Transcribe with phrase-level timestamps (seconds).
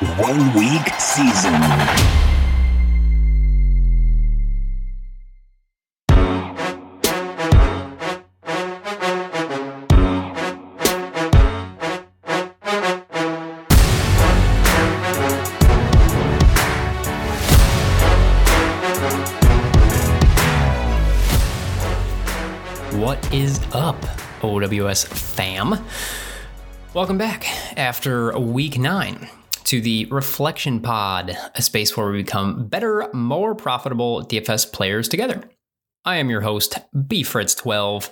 [0.00, 1.52] One week season.
[22.98, 23.94] What is up,
[24.42, 25.78] OWS fam?
[26.94, 27.46] Welcome back
[27.78, 29.28] after week nine
[29.64, 35.42] to the Reflection Pod, a space where we become better, more profitable DFS players together.
[36.04, 38.10] I am your host, BFritz12,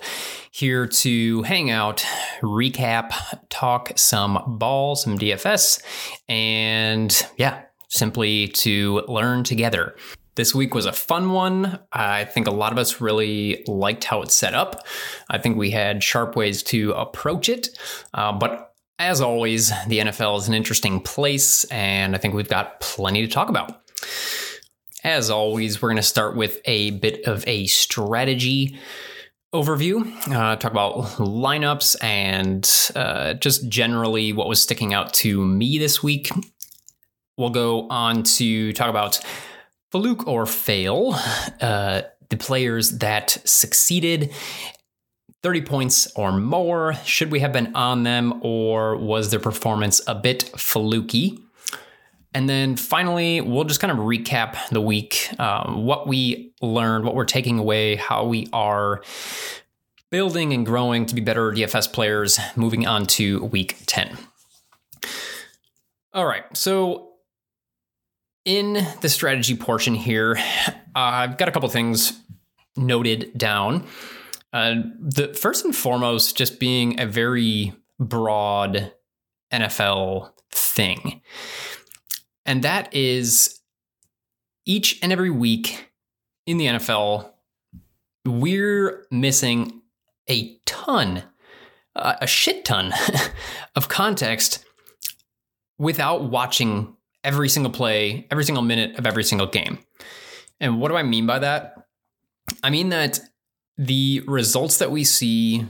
[0.51, 2.03] here to hang out,
[2.41, 3.13] recap,
[3.49, 5.81] talk some ball, some DFS,
[6.27, 9.95] and yeah, simply to learn together.
[10.35, 11.79] This week was a fun one.
[11.91, 14.83] I think a lot of us really liked how it's set up.
[15.29, 17.69] I think we had sharp ways to approach it.
[18.15, 18.72] Uh, but
[19.03, 23.27] as always, the NFL is an interesting place, and I think we've got plenty to
[23.27, 23.81] talk about.
[25.03, 28.79] As always, we're going to start with a bit of a strategy
[29.53, 35.77] overview, uh, talk about lineups and uh, just generally what was sticking out to me
[35.77, 36.31] this week.
[37.37, 39.19] We'll go on to talk about
[39.91, 41.13] fluke or fail,
[41.61, 44.31] uh, the players that succeeded
[45.43, 46.93] 30 points or more.
[47.05, 51.37] Should we have been on them, or was their performance a bit fluky?
[52.33, 57.13] And then finally, we'll just kind of recap the week, um, what we learned, what
[57.13, 59.03] we're taking away, how we are
[60.09, 64.17] building and growing to be better DFS players moving on to week 10.
[66.13, 67.09] All right, so
[68.45, 72.13] in the strategy portion here, uh, I've got a couple things
[72.75, 73.85] noted down.
[74.53, 78.93] Uh, the first and foremost, just being a very broad
[79.51, 81.21] NFL thing.
[82.45, 83.61] And that is
[84.65, 85.91] each and every week
[86.45, 87.31] in the NFL,
[88.25, 89.81] we're missing
[90.29, 91.23] a ton,
[91.95, 92.93] uh, a shit ton
[93.75, 94.63] of context
[95.77, 99.79] without watching every single play, every single minute of every single game.
[100.59, 101.75] And what do I mean by that?
[102.61, 103.19] I mean that
[103.77, 105.65] the results that we see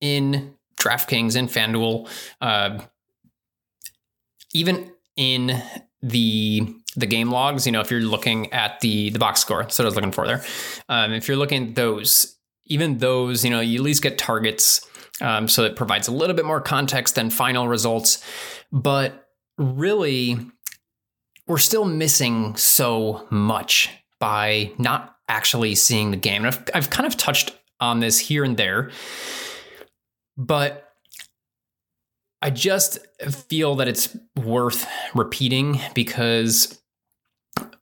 [0.00, 2.08] in DraftKings and FanDuel,
[2.40, 2.80] uh,
[4.54, 5.60] even in
[6.02, 9.78] the the game logs, you know, if you're looking at the the box score, that's
[9.78, 10.44] what I was looking for there.
[10.88, 14.86] Um, if you're looking at those, even those, you know, you at least get targets,
[15.20, 18.24] um, so it provides a little bit more context than final results.
[18.72, 19.28] But
[19.58, 20.38] really,
[21.46, 26.44] we're still missing so much by not actually seeing the game.
[26.44, 28.90] And I've, I've kind of touched on this here and there,
[30.36, 30.92] but
[32.40, 32.98] I just
[33.48, 36.80] feel that it's worth repeating because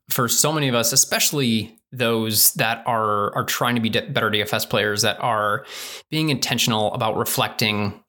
[0.09, 4.69] for so many of us, especially those that are are trying to be better DFS
[4.69, 5.65] players that are
[6.09, 8.03] being intentional about reflecting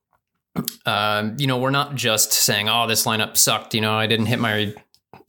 [0.87, 4.27] um, you know, we're not just saying, "Oh, this lineup sucked." You know, I didn't
[4.27, 4.75] hit my,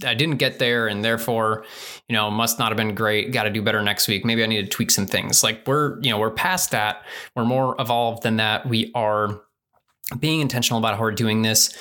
[0.06, 1.66] I didn't get there, and therefore,
[2.08, 3.32] you know, must not have been great.
[3.32, 4.26] Got to do better next week.
[4.26, 5.44] Maybe I need to tweak some things.
[5.44, 7.04] Like we're, you know, we're past that.
[7.36, 8.68] We're more evolved than that.
[8.68, 9.42] We are
[10.20, 11.78] being intentional about how we're doing this.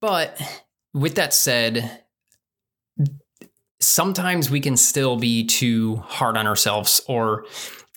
[0.00, 0.40] But
[0.94, 2.02] with that said,
[3.80, 7.44] sometimes we can still be too hard on ourselves, or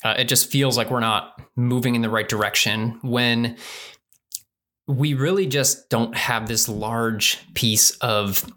[0.04, 3.58] uh, it just feels like we're not moving in the right direction when
[4.88, 8.50] we really just don't have this large piece of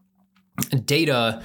[0.84, 1.42] data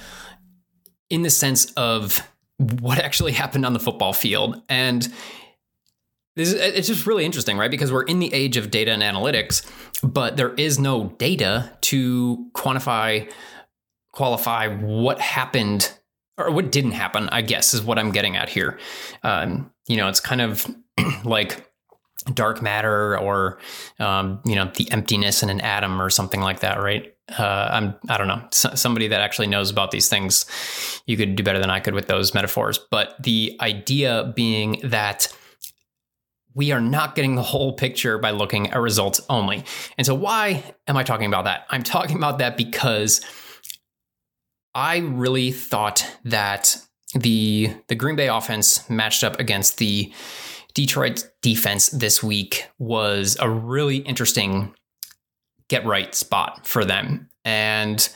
[1.10, 2.26] in the sense of
[2.58, 4.60] what actually happened on the football field.
[4.68, 5.02] And
[6.36, 7.70] this is, it's just really interesting, right?
[7.70, 9.68] Because we're in the age of data and analytics,
[10.02, 13.30] but there is no data to quantify,
[14.12, 15.92] qualify what happened
[16.36, 18.78] or what didn't happen, I guess, is what I'm getting at here.
[19.24, 20.66] Um, you know, it's kind of
[21.24, 21.68] like
[22.34, 23.58] dark matter or
[23.98, 27.94] um, you know the emptiness in an atom or something like that right uh, i'm
[28.08, 28.42] i don't know.
[28.50, 30.46] Somebody that actually knows about these things
[31.06, 32.78] you could do better than i could with those metaphors.
[32.90, 35.34] But the idea being that
[36.54, 39.64] we are not getting the whole picture by looking at results only.
[39.96, 41.66] And so why am i talking about that?
[41.70, 43.24] I'm talking about that because
[44.74, 46.76] i really thought that
[47.14, 50.12] the the green bay offense matched up against the
[50.74, 54.72] Detroit defense this week was a really interesting
[55.68, 57.28] get right spot for them.
[57.44, 58.08] And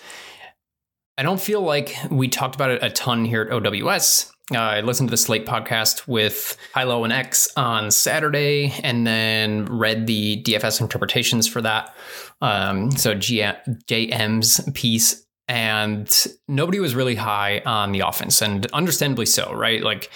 [1.19, 4.33] I don't feel like we talked about it a ton here at OWS.
[4.53, 9.67] Uh, I listened to the Slate podcast with Hilo and X on Saturday, and then
[9.67, 11.95] read the DFS interpretations for that.
[12.41, 19.53] Um, so JM's piece, and nobody was really high on the offense, and understandably so,
[19.55, 19.83] right?
[19.83, 20.11] Like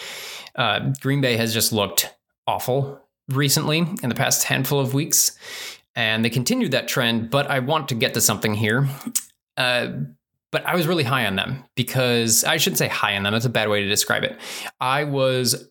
[0.57, 2.13] uh, Green Bay has just looked
[2.47, 5.37] awful recently in the past handful of weeks,
[5.97, 7.31] and they continued that trend.
[7.31, 8.89] But I want to get to something here.
[9.57, 9.89] Uh,
[10.53, 13.33] but I was really high on them because I shouldn't say high on them.
[13.33, 14.39] That's a bad way to describe it.
[14.81, 15.69] I was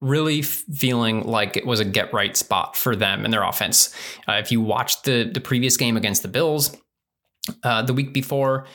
[0.00, 3.94] really feeling like it was a get right spot for them and their offense.
[4.28, 6.76] Uh, if you watched the the previous game against the Bills
[7.62, 8.66] uh, the week before,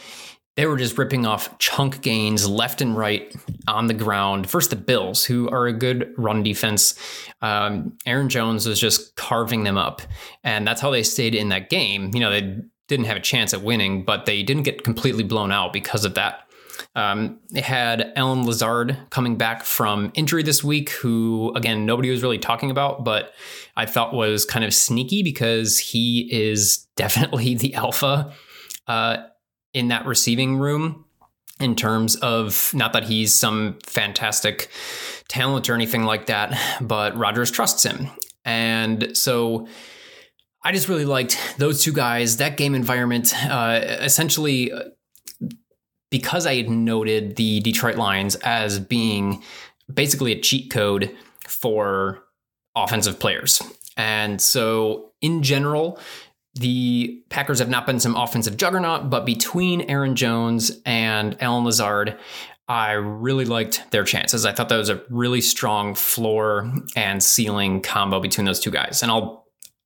[0.55, 3.33] they were just ripping off chunk gains left and right
[3.67, 4.49] on the ground.
[4.49, 6.95] First, the Bills, who are a good run defense.
[7.41, 10.01] Um, Aaron Jones was just carving them up,
[10.43, 12.11] and that's how they stayed in that game.
[12.13, 12.57] You know, they
[12.87, 16.15] didn't have a chance at winning, but they didn't get completely blown out because of
[16.15, 16.41] that.
[16.95, 22.21] Um, they had Allen Lazard coming back from injury this week, who, again, nobody was
[22.21, 23.33] really talking about, but
[23.77, 28.33] I thought was kind of sneaky because he is definitely the alpha
[28.87, 29.17] uh,
[29.73, 31.05] in that receiving room
[31.59, 34.69] in terms of not that he's some fantastic
[35.27, 38.07] talent or anything like that, but Rodgers trusts him.
[38.43, 39.67] And so
[40.63, 43.33] I just really liked those two guys, that game environment.
[43.45, 44.71] Uh, essentially,
[46.09, 49.41] because I had noted the Detroit Lions as being
[49.91, 51.15] basically a cheat code
[51.47, 52.23] for
[52.75, 53.61] offensive players.
[53.97, 55.99] And so, in general,
[56.55, 62.17] the Packers have not been some offensive juggernaut, but between Aaron Jones and Allen Lazard,
[62.67, 64.45] I really liked their chances.
[64.45, 69.01] I thought that was a really strong floor and ceiling combo between those two guys.
[69.01, 69.41] And I'll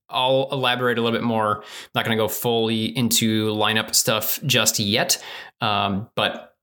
[0.08, 1.58] I'll elaborate a little bit more.
[1.58, 1.64] I'm
[1.96, 5.22] not going to go fully into lineup stuff just yet,
[5.62, 6.56] um, but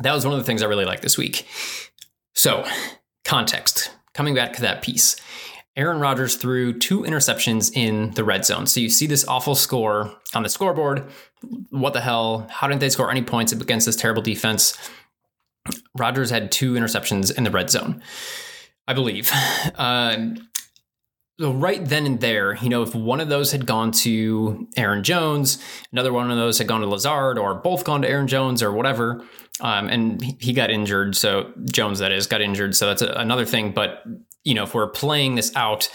[0.00, 1.46] that was one of the things I really liked this week.
[2.34, 2.66] So,
[3.24, 3.90] context.
[4.14, 5.16] Coming back to that piece.
[5.76, 8.66] Aaron Rodgers threw two interceptions in the red zone.
[8.66, 11.04] So you see this awful score on the scoreboard.
[11.70, 12.46] What the hell?
[12.50, 14.76] How didn't they score any points against this terrible defense?
[15.94, 18.02] Rodgers had two interceptions in the red zone,
[18.88, 19.30] I believe.
[19.74, 20.28] Uh,
[21.38, 25.02] so right then and there, you know, if one of those had gone to Aaron
[25.02, 25.62] Jones,
[25.92, 28.72] another one of those had gone to Lazard, or both gone to Aaron Jones, or
[28.72, 29.22] whatever,
[29.60, 31.14] um, and he got injured.
[31.14, 32.74] So Jones, that is, got injured.
[32.74, 33.72] So that's a, another thing.
[33.72, 34.02] But
[34.46, 35.90] you know, if we're playing this out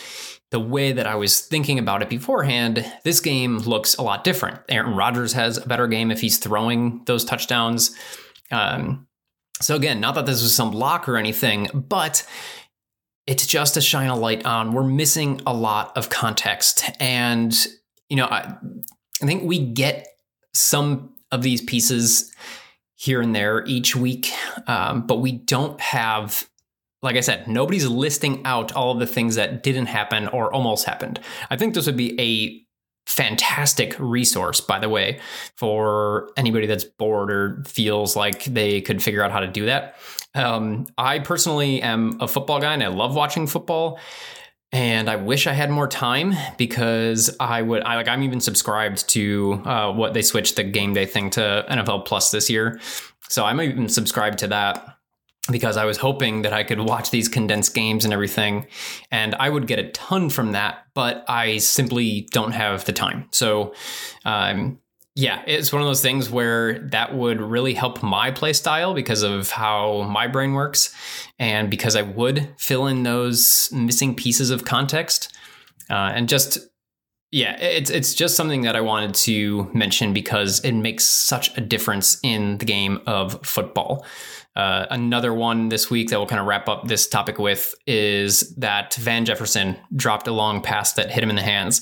[0.52, 4.60] the way that I was thinking about it beforehand, this game looks a lot different.
[4.68, 7.96] Aaron Rodgers has a better game if he's throwing those touchdowns.
[8.52, 9.08] Um,
[9.62, 12.28] so again, not that this was some lock or anything, but
[13.26, 14.74] it's just to shine a light on.
[14.74, 17.56] We're missing a lot of context, and
[18.10, 18.58] you know, I,
[19.22, 20.08] I think we get
[20.54, 22.34] some of these pieces
[22.96, 24.34] here and there each week,
[24.68, 26.50] um, but we don't have
[27.02, 30.86] like I said, nobody's listing out all of the things that didn't happen or almost
[30.86, 31.20] happened.
[31.50, 32.66] I think this would be a
[33.10, 35.20] fantastic resource, by the way,
[35.58, 39.96] for anybody that's bored or feels like they could figure out how to do that.
[40.36, 44.00] Um, I personally am a football guy and I love watching football.
[44.74, 47.84] And I wish I had more time because I would.
[47.84, 48.08] I like.
[48.08, 52.32] I'm even subscribed to uh, what they switched the game day thing to NFL Plus
[52.32, 52.80] this year,
[53.28, 54.98] so I'm even subscribed to that
[55.50, 58.68] because I was hoping that I could watch these condensed games and everything,
[59.10, 63.28] and I would get a ton from that, but I simply don't have the time.
[63.32, 63.74] So,
[64.24, 64.80] um,
[65.16, 69.24] yeah, it's one of those things where that would really help my play style because
[69.24, 70.96] of how my brain works,
[71.40, 75.36] and because I would fill in those missing pieces of context,
[75.90, 76.60] uh, and just
[77.32, 81.62] yeah, it's it's just something that I wanted to mention because it makes such a
[81.62, 84.06] difference in the game of football.
[84.56, 88.54] Uh, another one this week that we'll kind of wrap up this topic with is
[88.56, 91.82] that Van Jefferson dropped a long pass that hit him in the hands.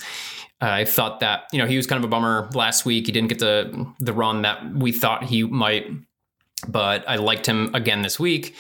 [0.62, 3.06] Uh, I thought that you know he was kind of a bummer last week.
[3.06, 5.88] He didn't get the the run that we thought he might,
[6.68, 8.56] but I liked him again this week.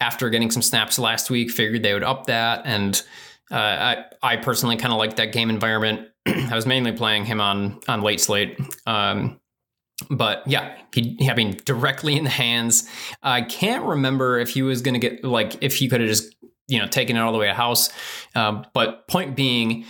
[0.00, 3.02] After getting some snaps last week, figured they would up that, and
[3.50, 6.08] uh, I I personally kind of like that game environment.
[6.26, 8.58] I was mainly playing him on on late slate.
[8.86, 9.40] Um,
[10.08, 12.88] but yeah, he, I mean, directly in the hands.
[13.22, 16.34] I can't remember if he was going to get like if he could have just
[16.68, 17.90] you know taken it all the way to house.
[18.34, 19.84] Um, but point being,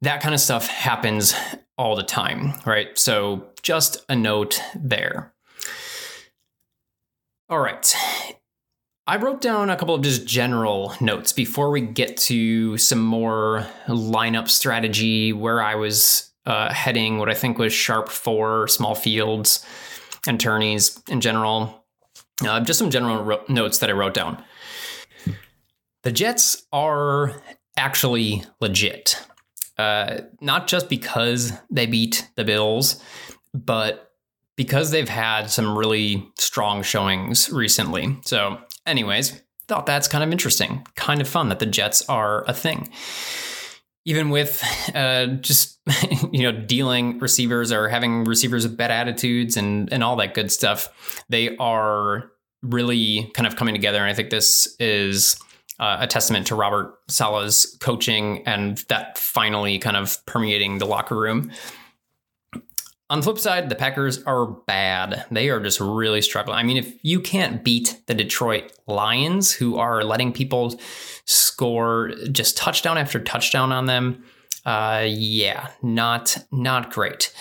[0.00, 1.34] that kind of stuff happens
[1.76, 2.96] all the time, right?
[2.98, 5.32] So just a note there.
[7.48, 7.94] All right.
[9.06, 13.66] I wrote down a couple of just general notes before we get to some more
[13.88, 19.64] lineup strategy where I was uh, heading what I think was sharp for small fields
[20.26, 21.84] and tourneys in general.
[22.44, 24.42] Uh, just some general ro- notes that I wrote down.
[26.02, 27.40] The Jets are
[27.76, 29.24] actually legit.
[29.78, 33.02] Uh, not just because they beat the Bills,
[33.54, 34.12] but
[34.56, 38.16] because they've had some really strong showings recently.
[38.24, 42.52] So, anyways, thought that's kind of interesting, kind of fun that the Jets are a
[42.52, 42.90] thing.
[44.04, 44.62] Even with
[44.94, 45.78] uh, just
[46.32, 50.50] you know dealing receivers or having receivers with bad attitudes and and all that good
[50.50, 52.30] stuff, they are
[52.62, 53.98] really kind of coming together.
[53.98, 55.36] And I think this is
[55.80, 61.16] uh, a testament to Robert Saleh's coaching and that finally kind of permeating the locker
[61.16, 61.50] room.
[63.12, 65.26] On the flip side, the Packers are bad.
[65.30, 66.56] They are just really struggling.
[66.56, 70.80] I mean, if you can't beat the Detroit Lions, who are letting people
[71.26, 74.24] score just touchdown after touchdown on them,
[74.64, 77.34] uh, yeah, not not great.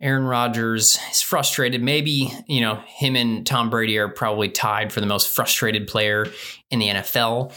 [0.00, 1.82] Aaron Rodgers is frustrated.
[1.82, 6.28] Maybe, you know, him and Tom Brady are probably tied for the most frustrated player
[6.70, 7.52] in the NFL.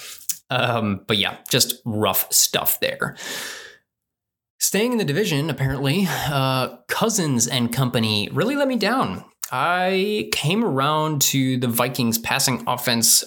[0.49, 3.15] Um, but yeah, just rough stuff there.
[4.61, 9.25] Staying in the division, apparently, uh, Cousins and company really let me down.
[9.51, 13.23] I came around to the Vikings passing offense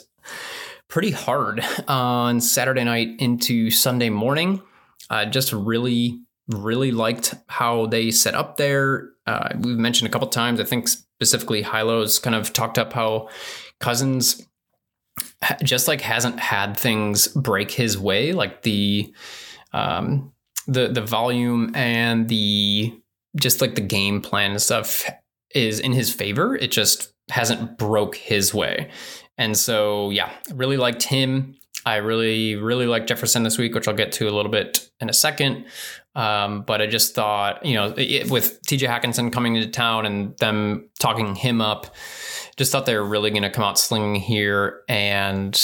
[0.88, 4.62] pretty hard on Saturday night into Sunday morning.
[5.10, 9.10] I just really, really liked how they set up there.
[9.26, 13.28] Uh, we've mentioned a couple times, I think specifically Hilo's kind of talked up how
[13.80, 14.46] Cousins
[15.64, 19.12] just like hasn't had things break his way, like the
[19.72, 20.30] um,
[20.66, 22.92] the the volume and the
[23.36, 25.08] just like the game plan and stuff
[25.54, 26.56] is in his favor.
[26.56, 28.90] It just hasn't broke his way.
[29.38, 31.56] And so yeah, really liked him.
[31.86, 35.10] I really, really liked Jefferson this week, which I'll get to a little bit in
[35.10, 35.66] a second.
[36.14, 40.36] Um, but I just thought, you know, it, with TJ Hockenson coming into town and
[40.38, 41.94] them talking him up,
[42.56, 44.82] just thought they were really going to come out slinging here.
[44.88, 45.60] And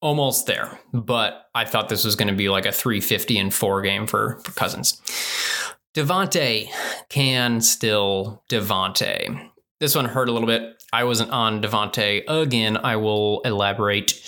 [0.00, 3.82] almost there, but I thought this was going to be like a 350 and four
[3.82, 5.00] game for, for Cousins.
[5.94, 6.68] Davante
[7.08, 9.50] can still Davante.
[9.80, 10.82] This one hurt a little bit.
[10.92, 12.76] I wasn't on Davante again.
[12.76, 14.22] I will elaborate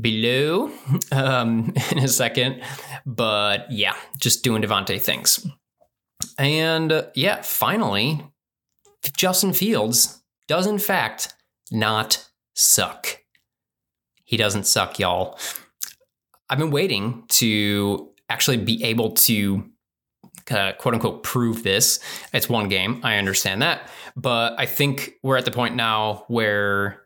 [0.00, 0.70] below
[1.12, 2.62] um, in a second,
[3.06, 5.46] but yeah, just doing Davante things.
[6.38, 8.24] And uh, yeah, finally,
[9.16, 11.34] Justin Fields does in fact
[11.70, 13.23] not suck.
[14.34, 15.38] He doesn't suck, y'all.
[16.50, 19.70] I've been waiting to actually be able to
[20.50, 22.00] uh, quote unquote prove this.
[22.32, 23.00] It's one game.
[23.04, 23.88] I understand that.
[24.16, 27.04] But I think we're at the point now where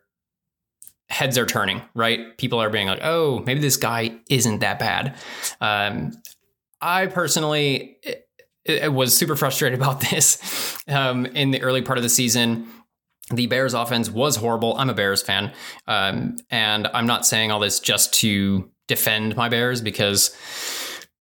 [1.11, 2.35] heads are turning, right?
[2.39, 5.15] People are being like, oh, maybe this guy isn't that bad.
[5.61, 6.13] Um,
[6.81, 8.27] I personally it,
[8.65, 12.67] it was super frustrated about this um, in the early part of the season
[13.31, 14.77] the Bears offense was horrible.
[14.77, 15.53] I'm a Bears fan.
[15.87, 20.35] Um, and I'm not saying all this just to defend my Bears because,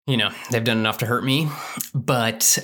[0.06, 1.50] you know, they've done enough to hurt me.
[1.94, 2.58] But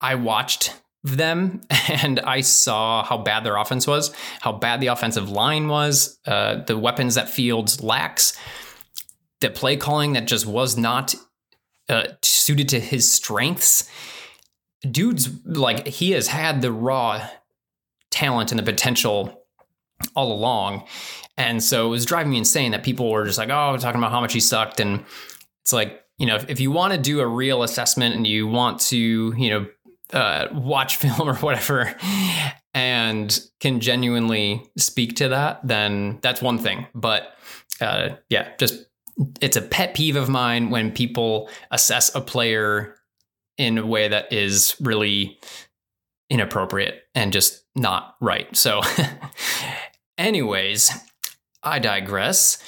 [0.00, 5.30] I watched them and I saw how bad their offense was, how bad the offensive
[5.30, 8.38] line was, uh, the weapons that Fields lacks,
[9.40, 11.14] the play calling that just was not
[11.88, 13.88] uh, suited to his strengths.
[14.88, 17.28] Dude's like, he has had the raw
[18.10, 19.44] talent and the potential
[20.14, 20.86] all along.
[21.36, 24.10] And so it was driving me insane that people were just like, oh, talking about
[24.10, 24.80] how much he sucked.
[24.80, 25.04] And
[25.62, 28.46] it's like, you know, if, if you want to do a real assessment and you
[28.46, 29.66] want to, you know,
[30.12, 31.94] uh, watch film or whatever
[32.74, 36.86] and can genuinely speak to that, then that's one thing.
[36.94, 37.34] But
[37.80, 38.86] uh, yeah, just
[39.40, 42.96] it's a pet peeve of mine when people assess a player
[43.56, 45.38] in a way that is really
[46.30, 48.54] inappropriate and just not right.
[48.56, 48.82] So,
[50.18, 50.90] anyways,
[51.62, 52.62] I digress.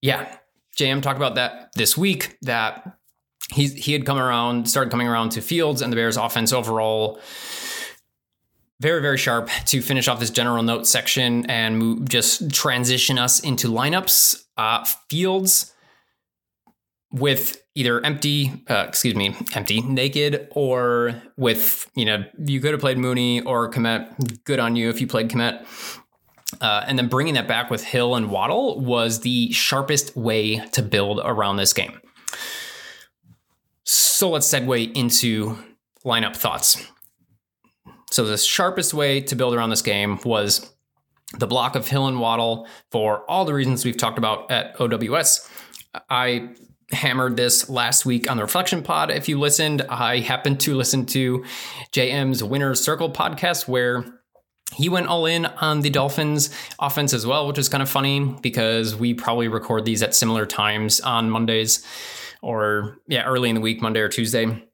[0.00, 0.36] Yeah,
[0.78, 2.98] JM talked about that this week that
[3.52, 7.20] he he had come around, started coming around to Fields and the Bears offense overall.
[8.80, 13.40] Very, very sharp to finish off this general note section and move, just transition us
[13.40, 14.44] into lineups.
[14.56, 15.72] Uh, Fields
[17.10, 22.80] with either empty, uh, excuse me, empty, naked, or with, you know, you could have
[22.80, 24.44] played Mooney or Kmet.
[24.44, 25.64] Good on you if you played Kmet.
[26.60, 30.82] Uh, and then bringing that back with Hill and Waddle was the sharpest way to
[30.82, 32.00] build around this game.
[33.84, 35.58] So let's segue into
[36.04, 36.84] lineup thoughts.
[38.10, 40.72] So the sharpest way to build around this game was
[41.38, 45.48] the block of Hill and Waddle for all the reasons we've talked about at OWS.
[46.08, 46.54] I
[46.92, 49.10] hammered this last week on the Reflection Pod.
[49.10, 51.44] If you listened, I happened to listen to
[51.92, 54.04] JM's Winner's Circle podcast where
[54.74, 58.20] he went all in on the Dolphins offense as well, which is kind of funny
[58.42, 61.84] because we probably record these at similar times on Mondays
[62.42, 64.64] or yeah, early in the week, Monday or Tuesday.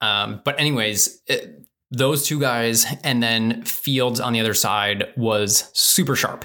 [0.00, 5.70] Um, but anyways, it, those two guys and then Fields on the other side was
[5.72, 6.44] super sharp.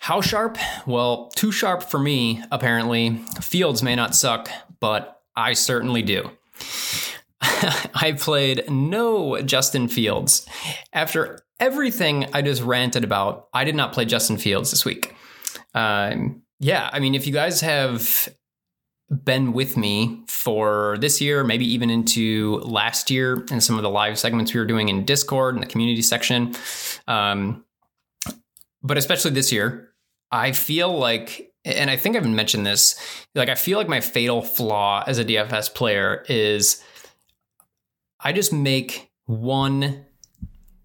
[0.00, 0.56] How sharp?
[0.86, 3.18] Well, too sharp for me, apparently.
[3.42, 4.48] Fields may not suck,
[4.80, 6.30] but I certainly do.
[7.42, 10.46] I played no Justin Fields.
[10.94, 15.14] After everything I just ranted about, I did not play Justin Fields this week.
[15.74, 18.26] Um, yeah, I mean, if you guys have
[19.10, 23.90] been with me for this year, maybe even into last year, and some of the
[23.90, 26.54] live segments we were doing in Discord in the community section,
[27.06, 27.66] um,
[28.82, 29.89] but especially this year,
[30.32, 32.98] I feel like, and I think I've mentioned this,
[33.34, 36.82] like I feel like my fatal flaw as a DFS player is
[38.20, 40.04] I just make one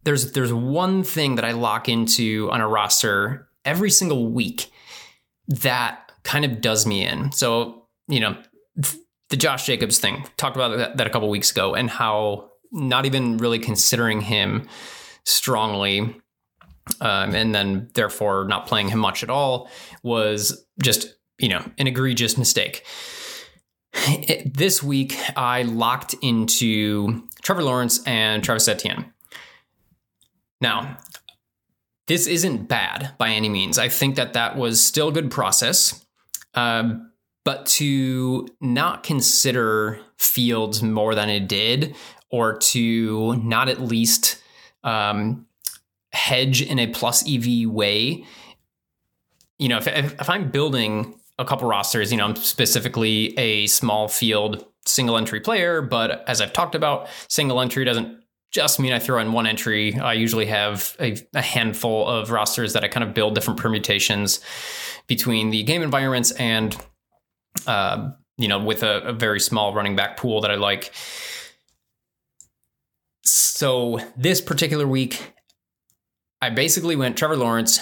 [0.03, 4.71] there's there's one thing that I lock into on a roster every single week
[5.47, 7.31] that kind of does me in.
[7.31, 8.37] So, you know,
[9.29, 13.37] the Josh Jacobs thing, talked about that, a couple weeks ago and how not even
[13.37, 14.67] really considering him
[15.23, 16.21] strongly
[17.01, 19.69] um, and then therefore not playing him much at all
[20.03, 22.85] was just, you know, an egregious mistake.
[24.45, 29.11] This week, I locked into Trevor Lawrence and Travis Etienne.
[30.61, 30.97] Now,
[32.07, 33.79] this isn't bad by any means.
[33.79, 36.05] I think that that was still a good process.
[36.53, 37.11] Um,
[37.43, 41.95] but to not consider Fields more than it did,
[42.29, 44.41] or to not at least
[44.83, 45.45] um,
[46.15, 48.25] hedge in a plus EV way,
[49.59, 52.11] you know, if, if I'm building a couple rosters.
[52.11, 57.07] You know, I'm specifically a small field single entry player, but as I've talked about,
[57.27, 59.95] single entry doesn't just mean I throw in one entry.
[59.95, 64.39] I usually have a, a, handful of rosters that I kind of build different permutations
[65.07, 66.77] between the game environments and,
[67.67, 70.93] uh, you know, with a, a very small running back pool that I like.
[73.23, 75.34] So this particular week,
[76.41, 77.79] I basically went Trevor Lawrence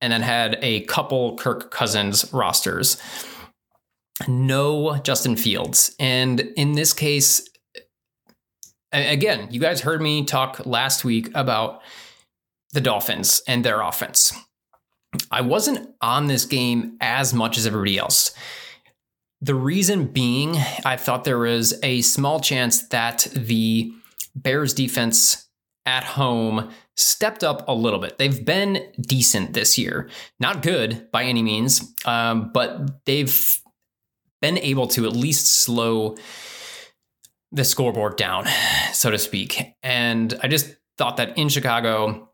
[0.00, 3.00] and then had a couple Kirk Cousins rosters.
[4.28, 5.94] No Justin Fields.
[5.98, 7.48] And in this case,
[8.92, 11.82] again, you guys heard me talk last week about
[12.72, 14.32] the Dolphins and their offense.
[15.30, 18.34] I wasn't on this game as much as everybody else.
[19.40, 23.92] The reason being, I thought there was a small chance that the
[24.34, 25.43] Bears defense
[25.86, 28.18] at home stepped up a little bit.
[28.18, 30.08] They've been decent this year,
[30.40, 33.60] not good by any means, um, but they've
[34.40, 36.16] been able to at least slow
[37.52, 38.46] the scoreboard down,
[38.92, 39.74] so to speak.
[39.82, 42.30] And I just thought that in Chicago,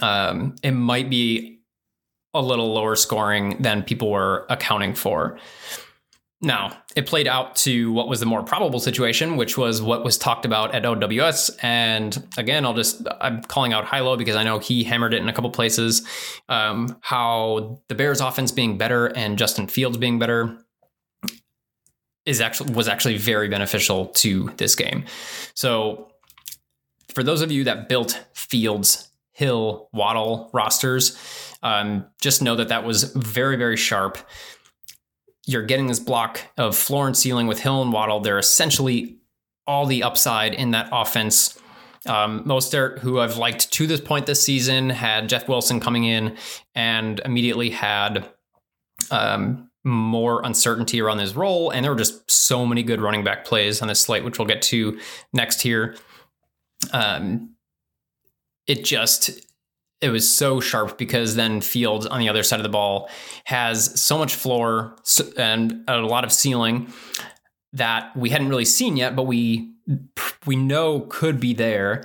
[0.00, 1.60] um, it might be
[2.34, 5.38] a little lower scoring than people were accounting for.
[6.42, 10.16] Now, it played out to what was the more probable situation, which was what was
[10.16, 11.50] talked about at OWS.
[11.62, 15.28] And again, I'll just, I'm calling out Hilo because I know he hammered it in
[15.28, 16.06] a couple places.
[16.48, 20.56] Um, how the Bears offense being better and Justin Fields being better
[22.24, 25.04] is actually, was actually very beneficial to this game.
[25.52, 26.10] So
[27.12, 31.18] for those of you that built Fields, Hill, Waddle rosters,
[31.62, 34.16] um, just know that that was very, very sharp
[35.50, 38.20] you're getting this block of floor and ceiling with Hill and Waddle.
[38.20, 39.16] They're essentially
[39.66, 41.58] all the upside in that offense.
[42.06, 46.36] Um, Mostert, who I've liked to this point this season, had Jeff Wilson coming in
[46.74, 48.30] and immediately had
[49.10, 51.70] um, more uncertainty around his role.
[51.70, 54.48] And there were just so many good running back plays on this slate, which we'll
[54.48, 55.00] get to
[55.32, 55.96] next here.
[56.92, 57.56] Um,
[58.68, 59.49] it just
[60.00, 63.10] it was so sharp because then Fields on the other side of the ball
[63.44, 64.96] has so much floor
[65.36, 66.92] and a lot of ceiling
[67.72, 69.72] that we hadn't really seen yet, but we
[70.46, 72.04] we know could be there.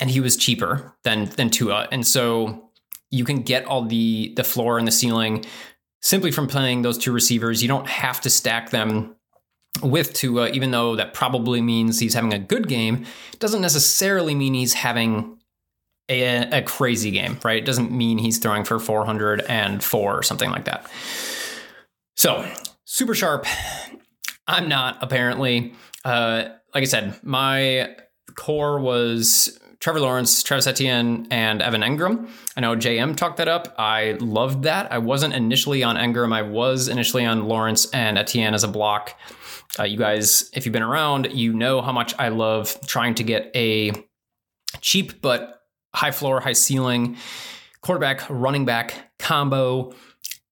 [0.00, 2.70] And he was cheaper than than Tua, and so
[3.10, 5.44] you can get all the the floor and the ceiling
[6.02, 7.62] simply from playing those two receivers.
[7.62, 9.16] You don't have to stack them
[9.82, 13.06] with Tua, even though that probably means he's having a good game.
[13.38, 15.38] Doesn't necessarily mean he's having
[16.08, 17.62] a, a crazy game, right?
[17.62, 20.90] It doesn't mean he's throwing for 404 or something like that.
[22.16, 22.48] So,
[22.84, 23.46] super sharp.
[24.46, 25.74] I'm not, apparently.
[26.04, 27.96] Uh, like I said, my
[28.34, 32.28] core was Trevor Lawrence, Travis Etienne, and Evan Engram.
[32.56, 33.74] I know JM talked that up.
[33.78, 34.90] I loved that.
[34.92, 36.34] I wasn't initially on Engram.
[36.34, 39.18] I was initially on Lawrence and Etienne as a block.
[39.78, 43.22] Uh, you guys, if you've been around, you know how much I love trying to
[43.24, 43.92] get a
[44.80, 45.63] cheap but
[45.94, 47.16] high floor, high ceiling
[47.80, 49.92] quarterback, running back combo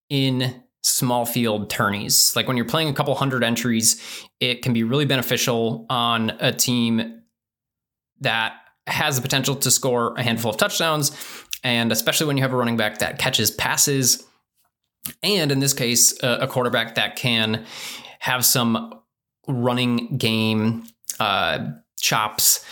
[0.09, 2.35] in small field tourneys.
[2.35, 4.01] Like when you're playing a couple hundred entries,
[4.39, 7.21] it can be really beneficial on a team
[8.19, 8.53] that
[8.87, 11.11] has the potential to score a handful of touchdowns,
[11.63, 14.25] and especially when you have a running back that catches passes,
[15.21, 17.65] and in this case, a, quarterback that can
[18.19, 19.01] have some
[19.47, 20.85] running game
[21.19, 22.65] uh, chops.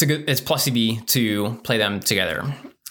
[0.00, 0.30] It's a good.
[0.30, 2.42] It's plus EV to play them together.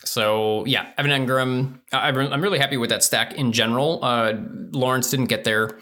[0.05, 1.79] So yeah, Evan Engram.
[1.91, 4.05] I'm really happy with that stack in general.
[4.05, 4.33] Uh,
[4.73, 5.79] Lawrence didn't get there.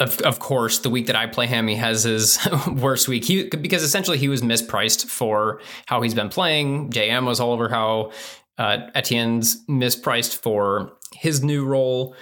[0.00, 2.38] Of, of course, the week that I play him, he has his
[2.72, 3.26] worst week.
[3.26, 6.88] He because essentially he was mispriced for how he's been playing.
[6.88, 8.12] JM was all over how
[8.56, 12.16] uh, Etienne's mispriced for his new role.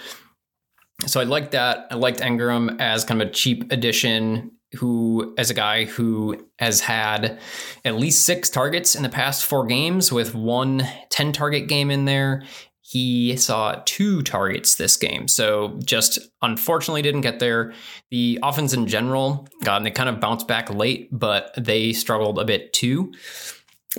[1.07, 1.87] So I liked that.
[1.89, 6.81] I liked Engram as kind of a cheap addition who, as a guy who has
[6.81, 7.39] had
[7.83, 12.05] at least six targets in the past four games, with one 10 target game in
[12.05, 12.43] there.
[12.81, 15.27] He saw two targets this game.
[15.27, 17.73] So just unfortunately didn't get there.
[18.11, 22.45] The offense in general, God, they kind of bounced back late, but they struggled a
[22.45, 23.11] bit too.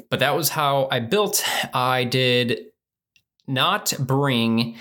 [0.09, 1.45] But that was how I built.
[1.75, 2.67] I did
[3.49, 4.77] not bring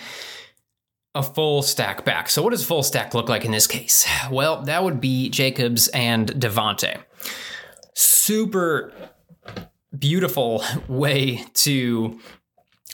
[1.16, 2.30] a full stack back.
[2.30, 4.06] So, what does full stack look like in this case?
[4.30, 7.02] Well, that would be Jacobs and Davante.
[7.96, 8.94] Super
[9.98, 12.20] beautiful way to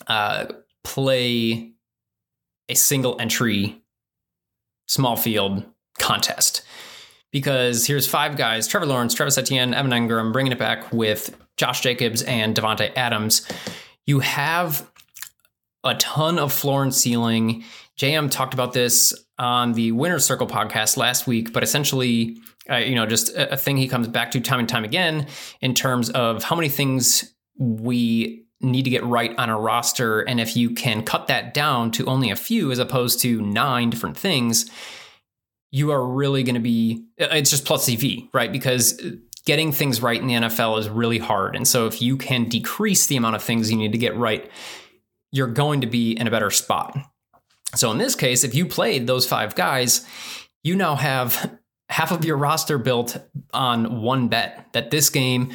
[0.07, 0.45] uh,
[0.83, 1.73] play
[2.69, 3.81] a single entry
[4.87, 5.65] small field
[5.99, 6.63] contest.
[7.31, 11.81] Because here's five guys Trevor Lawrence, Travis Etienne, Evan Engram, bringing it back with Josh
[11.81, 13.47] Jacobs and Davante Adams.
[14.05, 14.89] You have
[15.83, 17.63] a ton of floor and ceiling.
[18.01, 22.35] JM talked about this on the Winner's Circle podcast last week, but essentially,
[22.67, 25.27] uh, you know, just a, a thing he comes back to time and time again
[25.61, 30.21] in terms of how many things we need to get right on a roster.
[30.21, 33.91] And if you can cut that down to only a few as opposed to nine
[33.91, 34.67] different things,
[35.69, 38.51] you are really going to be, it's just plus EV, right?
[38.51, 38.99] Because
[39.45, 41.55] getting things right in the NFL is really hard.
[41.55, 44.49] And so if you can decrease the amount of things you need to get right,
[45.31, 46.97] you're going to be in a better spot.
[47.75, 50.05] So in this case, if you played those five guys,
[50.63, 51.57] you now have
[51.89, 53.17] half of your roster built
[53.53, 55.51] on one bet that this game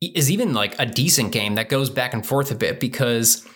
[0.00, 3.46] is even like a decent game that goes back and forth a bit because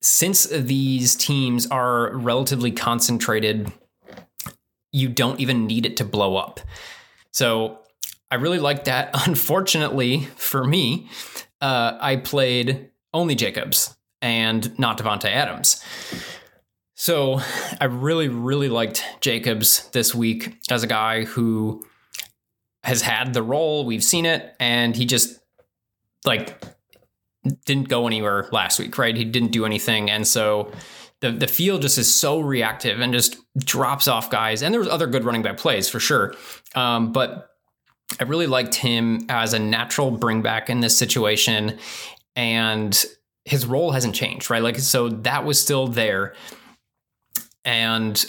[0.00, 3.70] since these teams are relatively concentrated,
[4.92, 6.60] you don't even need it to blow up.
[7.32, 7.80] So
[8.30, 9.10] I really like that.
[9.26, 11.08] Unfortunately for me,
[11.60, 15.82] uh, I played only Jacobs and not Davante Adams.
[17.00, 17.40] So
[17.80, 21.84] I really, really liked Jacobs this week as a guy who
[22.82, 23.86] has had the role.
[23.86, 25.38] We've seen it, and he just
[26.26, 26.60] like
[27.66, 29.16] didn't go anywhere last week, right?
[29.16, 30.72] He didn't do anything, and so
[31.20, 34.60] the the field just is so reactive and just drops off guys.
[34.60, 36.34] And there was other good running back plays for sure,
[36.74, 37.48] um, but
[38.18, 41.78] I really liked him as a natural bring back in this situation,
[42.34, 43.04] and
[43.44, 44.64] his role hasn't changed, right?
[44.64, 46.34] Like so that was still there.
[47.64, 48.24] And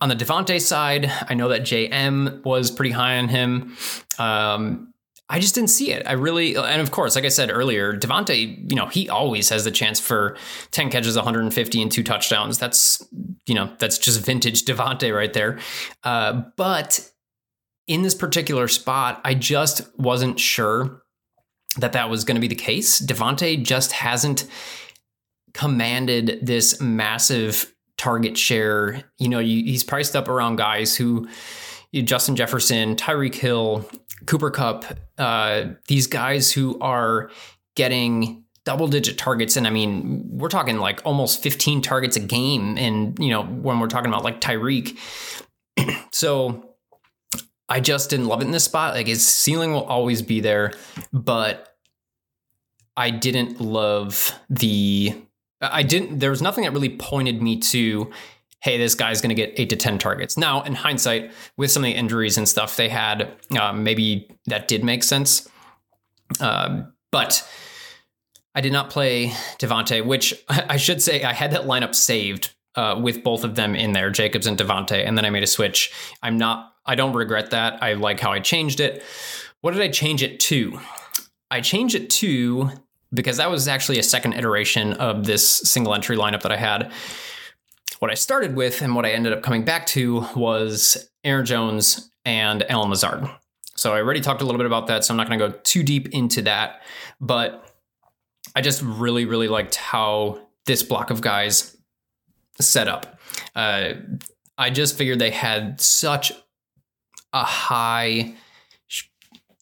[0.00, 3.76] on the Davante side, I know that JM was pretty high on him.
[4.18, 4.94] Um,
[5.30, 6.06] I just didn't see it.
[6.06, 9.64] I really, and of course, like I said earlier, Davante, you know, he always has
[9.64, 10.36] the chance for
[10.72, 12.58] 10 catches, 150, and two touchdowns.
[12.58, 13.02] That's,
[13.46, 15.58] you know, that's just vintage Davante right there.
[16.02, 17.10] Uh, but
[17.86, 21.02] in this particular spot, I just wasn't sure
[21.78, 23.00] that that was going to be the case.
[23.00, 24.46] Davante just hasn't
[25.54, 29.02] commanded this massive target share.
[29.18, 31.28] You know, you, he's priced up around guys who
[31.92, 33.88] you know, Justin Jefferson, Tyreek Hill,
[34.26, 34.84] Cooper Kupp,
[35.18, 37.30] uh, these guys who are
[37.76, 39.56] getting double digit targets.
[39.56, 42.76] And I mean, we're talking like almost 15 targets a game.
[42.78, 44.98] And, you know, when we're talking about like Tyreek.
[46.12, 46.74] so
[47.68, 48.94] I just didn't love it in this spot.
[48.94, 50.72] Like his ceiling will always be there,
[51.12, 51.76] but
[52.96, 55.14] I didn't love the
[55.72, 58.10] I didn't, there was nothing that really pointed me to,
[58.60, 60.36] hey, this guy's going to get eight to 10 targets.
[60.36, 64.68] Now, in hindsight, with some of the injuries and stuff they had, uh, maybe that
[64.68, 65.48] did make sense.
[66.40, 67.46] Um, but
[68.54, 72.98] I did not play Davante, which I should say I had that lineup saved uh,
[73.00, 75.92] with both of them in there, Jacobs and Davante, and then I made a switch.
[76.22, 77.82] I'm not, I don't regret that.
[77.82, 79.02] I like how I changed it.
[79.60, 80.80] What did I change it to?
[81.50, 82.70] I changed it to
[83.14, 86.92] because that was actually a second iteration of this single entry lineup that I had.
[88.00, 92.10] What I started with and what I ended up coming back to was Aaron Jones
[92.24, 93.28] and Allen Lazard.
[93.76, 95.48] So So I already talked a little bit about that, so I'm not going to
[95.48, 96.82] go too deep into that.
[97.20, 97.64] But
[98.54, 101.76] I just really, really liked how this block of guys
[102.60, 103.18] set up.
[103.54, 103.94] Uh,
[104.56, 106.32] I just figured they had such
[107.32, 108.34] a high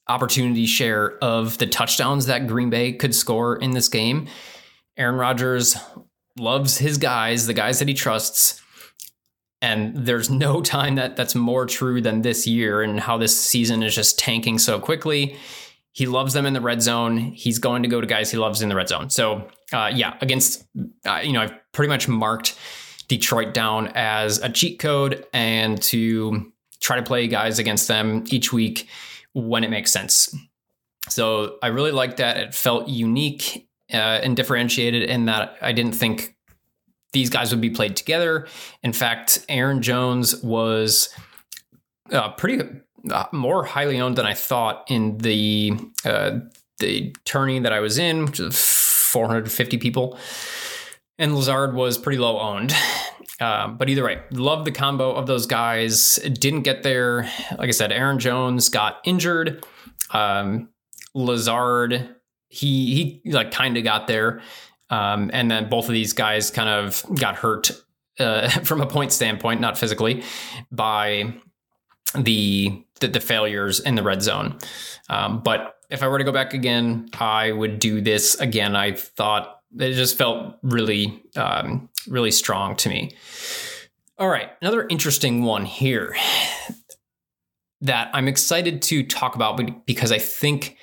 [0.08, 4.28] opportunity share of the touchdowns that Green Bay could score in this game.
[4.96, 5.76] Aaron Rodgers
[6.38, 8.60] loves his guys, the guys that he trusts.
[9.60, 13.82] And there's no time that that's more true than this year and how this season
[13.82, 15.36] is just tanking so quickly.
[15.92, 17.18] He loves them in the red zone.
[17.18, 19.10] He's going to go to guys he loves in the red zone.
[19.10, 20.64] So, uh, yeah, against,
[21.06, 22.58] uh, you know, I've pretty much marked
[23.08, 28.54] Detroit down as a cheat code and to try to play guys against them each
[28.54, 28.88] week
[29.34, 30.34] when it makes sense.
[31.08, 32.36] So I really liked that.
[32.36, 36.36] It felt unique uh, and differentiated in that I didn't think
[37.12, 38.46] these guys would be played together.
[38.82, 41.14] In fact, Aaron Jones was
[42.10, 42.60] uh, pretty
[43.10, 45.72] uh, more highly owned than I thought in the
[46.04, 46.38] uh,
[46.78, 50.18] the tourney that I was in, which is 450 people,
[51.18, 52.74] and Lazard was pretty low owned.
[53.40, 56.16] Uh, but either way, love the combo of those guys.
[56.16, 57.30] Didn't get there.
[57.58, 59.64] Like I said, Aaron Jones got injured.
[60.10, 60.68] Um,
[61.14, 62.16] Lazard,
[62.48, 64.40] he he like kind of got there,
[64.90, 67.70] um, and then both of these guys kind of got hurt
[68.18, 70.22] uh, from a point standpoint, not physically,
[70.70, 71.34] by
[72.14, 74.58] the the, the failures in the red zone.
[75.08, 78.74] Um, but if I were to go back again, I would do this again.
[78.76, 83.12] I thought it just felt really um, really strong to me.
[84.18, 86.14] All right, another interesting one here
[87.80, 90.76] that I'm excited to talk about because I think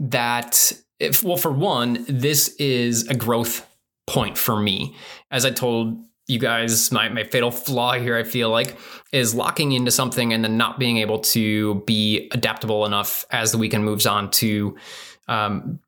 [0.00, 3.66] that if, well, for one, this is a growth
[4.06, 4.96] point for me.
[5.30, 8.76] As I told you guys, my, my fatal flaw here, I feel like,
[9.12, 13.58] is locking into something and then not being able to be adaptable enough as the
[13.58, 14.76] weekend moves on to
[15.28, 15.78] um,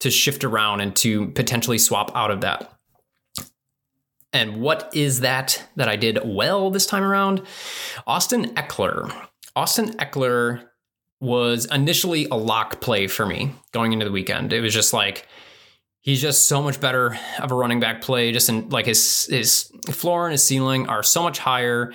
[0.00, 2.72] to shift around and to potentially swap out of that.
[4.32, 7.42] And what is that that I did well this time around?
[8.06, 9.12] Austin Ekeler.
[9.56, 10.64] Austin Ekeler
[11.20, 14.52] was initially a lock play for me going into the weekend.
[14.52, 15.26] It was just like
[16.00, 18.32] he's just so much better of a running back play.
[18.32, 21.92] Just in like his his floor and his ceiling are so much higher.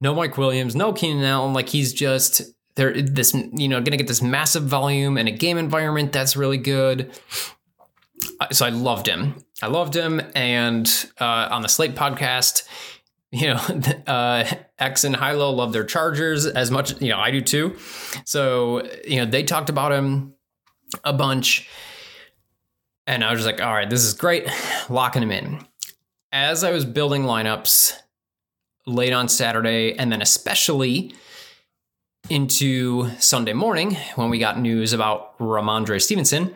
[0.00, 1.52] No Mike Williams, no Keenan Allen.
[1.52, 2.42] Like he's just
[2.74, 3.00] there.
[3.00, 6.58] This you know going to get this massive volume in a game environment that's really
[6.58, 7.10] good.
[8.52, 9.36] So I loved him.
[9.62, 10.88] I loved him, and
[11.20, 12.64] uh, on the Slate podcast,
[13.32, 13.56] you know,
[14.06, 14.44] uh,
[14.78, 17.76] X and Hilo love their Chargers as much, you know, I do too.
[18.24, 20.34] So, you know, they talked about him
[21.02, 21.68] a bunch.
[23.06, 24.48] And I was just like, all right, this is great.
[24.90, 25.66] Locking him in.
[26.30, 27.94] As I was building lineups
[28.86, 31.14] late on Saturday, and then especially
[32.30, 36.54] into Sunday morning when we got news about Rhamondre Stevenson,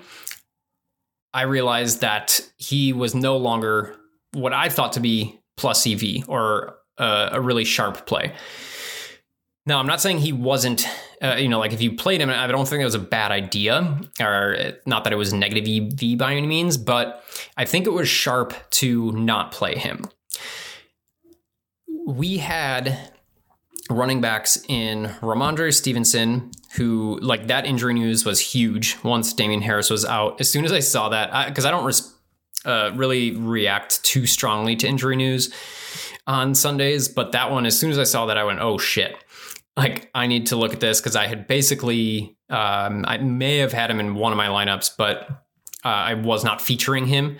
[1.34, 3.96] I realized that he was no longer
[4.32, 8.32] what I thought to be plus EV or a really sharp play.
[9.66, 10.86] Now, I'm not saying he wasn't,
[11.20, 13.32] uh, you know, like if you played him, I don't think it was a bad
[13.32, 17.24] idea, or not that it was negative EV by any means, but
[17.56, 20.04] I think it was sharp to not play him.
[22.06, 23.12] We had
[23.88, 29.90] running backs in Rhamondre Stevenson, who, like, that injury news was huge once Damien Harris
[29.90, 30.40] was out.
[30.40, 32.14] As soon as I saw that, because I, I, don't res-
[32.64, 35.54] uh, really react too strongly to injury news
[36.26, 39.16] on Sundays, but that one, as soon as I saw that, I went, oh shit.
[39.76, 43.72] Like, I need to look at this because I had basically, um, I may have
[43.72, 45.28] had him in one of my lineups, but
[45.84, 47.36] uh, I was not featuring him.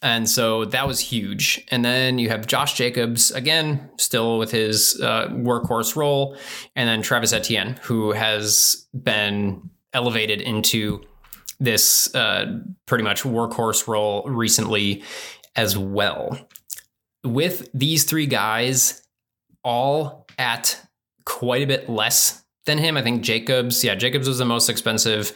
[0.00, 1.64] And so that was huge.
[1.70, 6.36] And then you have Josh Jacobs, again, still with his uh, workhorse role.
[6.74, 11.02] And then Travis Etienne, who has been elevated into
[11.60, 15.02] this uh, pretty much workhorse role recently
[15.56, 16.38] as well
[17.26, 19.02] with these three guys
[19.64, 20.80] all at
[21.24, 22.96] quite a bit less than him.
[22.96, 25.32] I think Jacobs, yeah, Jacobs was the most expensive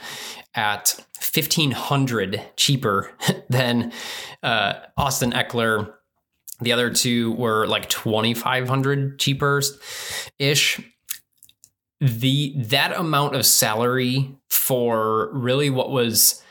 [0.55, 3.11] at 1500 cheaper
[3.49, 3.93] than
[4.43, 5.95] uh, Austin Ekeler.
[6.61, 9.63] The other two were like 2500 cheaper
[10.39, 10.81] ish.
[12.01, 16.43] The that amount of salary for really what was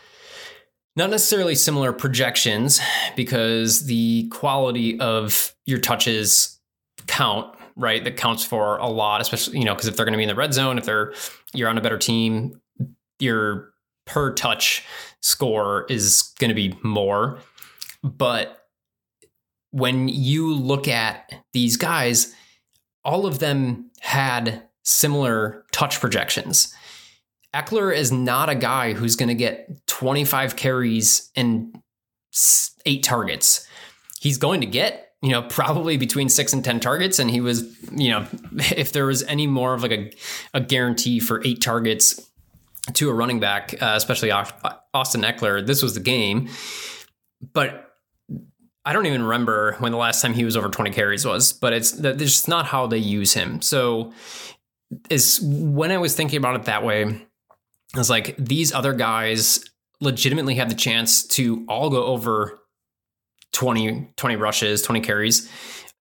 [0.96, 2.80] not necessarily similar projections
[3.16, 6.60] because the quality of your touches
[7.08, 10.18] count right that counts for a lot especially you know because if they're going to
[10.18, 11.14] be in the red zone if they're
[11.54, 12.60] you're on a better team
[13.20, 13.69] your
[14.10, 14.86] per touch
[15.22, 17.40] score is going to be more
[18.04, 18.66] but
[19.72, 22.36] when you look at these guys
[23.04, 26.74] all of them had similar touch projections.
[27.54, 31.82] Ekeler is not a guy who's going to get 25 carries and
[32.86, 33.68] eight targets.
[34.20, 37.18] He's going to get, you know, probably between six and 10 targets.
[37.18, 38.28] And he was, you know,
[38.76, 40.12] if there was any more of like a,
[40.54, 42.29] a guarantee for eight targets
[42.94, 45.66] to a running back, uh, especially Austin Ekeler.
[45.66, 46.50] this was the game.
[47.54, 47.90] But
[48.86, 51.74] I don't even remember when the last time he was over 20 carries was, but
[51.74, 53.62] it's just not how they use him.
[53.62, 54.14] So
[55.10, 59.64] is when I was thinking about it that way, I was like, these other guys
[60.02, 62.60] legitimately have the chance to all go over
[63.54, 65.52] 20, 20 rushes, 20 carries,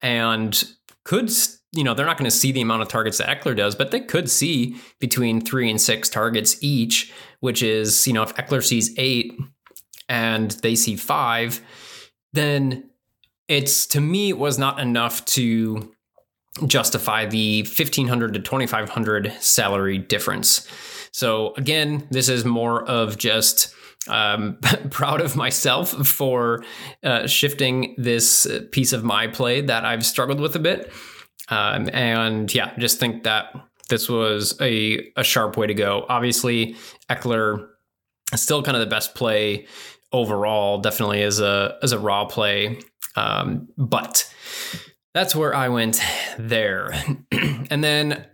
[0.00, 0.64] and
[1.04, 1.30] could,
[1.72, 3.90] you know, they're not going to see the amount of targets that Ekeler does, but
[3.90, 8.64] they could see between three and six targets each, which is, you know, if Ekeler
[8.64, 9.32] sees eight
[10.08, 11.60] and they see five,
[12.32, 12.88] then
[13.48, 15.92] it's to me, it was not enough to
[16.66, 20.66] justify the 1500 to 2500 salary difference.
[21.12, 23.74] So again, this is more of just
[24.08, 24.58] um,
[24.90, 26.64] proud of myself for
[27.02, 30.92] uh, shifting this piece of my play that I've struggled with a bit.
[31.50, 33.54] Um, and yeah, just think that
[33.88, 36.04] this was a, a sharp way to go.
[36.08, 36.76] Obviously,
[37.10, 37.68] Ekeler
[38.34, 39.66] still kind of the best play
[40.12, 42.80] overall, definitely as a as a raw play.
[43.16, 44.32] Um, but
[45.14, 46.00] that's where I went
[46.38, 46.92] there.
[47.32, 48.26] and then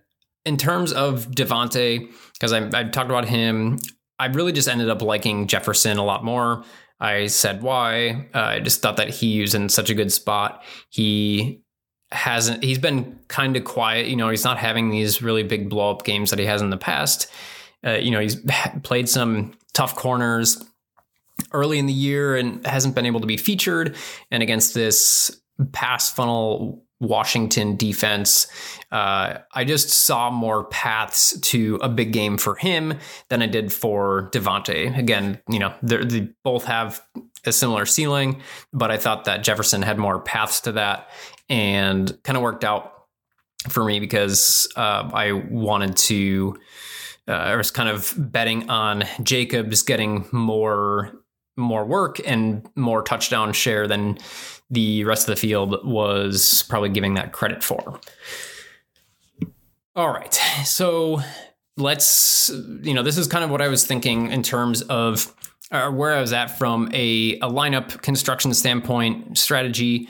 [0.44, 3.78] in terms of Davante, because I, I talked about him,
[4.18, 6.64] I really just ended up liking Jefferson a lot more.
[7.00, 8.28] I said why.
[8.34, 10.62] Uh, I just thought that he was in such a good spot.
[10.90, 11.63] He
[12.14, 14.06] hasn't, he's been kind of quiet.
[14.06, 16.70] You know, he's not having these really big blow up games that he has in
[16.70, 17.30] the past.
[17.86, 18.36] Uh, you know, he's
[18.82, 20.62] played some tough corners
[21.52, 23.96] early in the year and hasn't been able to be featured.
[24.30, 25.40] And against this
[25.72, 28.46] pass funnel Washington defense.
[28.90, 32.98] Uh, I just saw more paths to a big game for him
[33.28, 34.96] than I did for Davante.
[34.96, 37.02] Again, you know, they both have
[37.44, 38.40] a similar ceiling,
[38.72, 41.10] but I thought that Jefferson had more paths to that
[41.48, 42.92] and kind of worked out
[43.68, 46.58] for me because uh, I wanted to.
[47.26, 51.12] Uh, I was kind of betting on Jacobs getting more
[51.56, 54.18] more work and more touchdown share than
[54.70, 58.00] the rest of the field was probably giving that credit for.
[59.94, 60.34] All right.
[60.64, 61.20] So
[61.76, 62.50] let's,
[62.82, 65.32] you know, this is kind of what I was thinking in terms of
[65.70, 70.08] uh, where I was at from a, a lineup construction standpoint, strategy.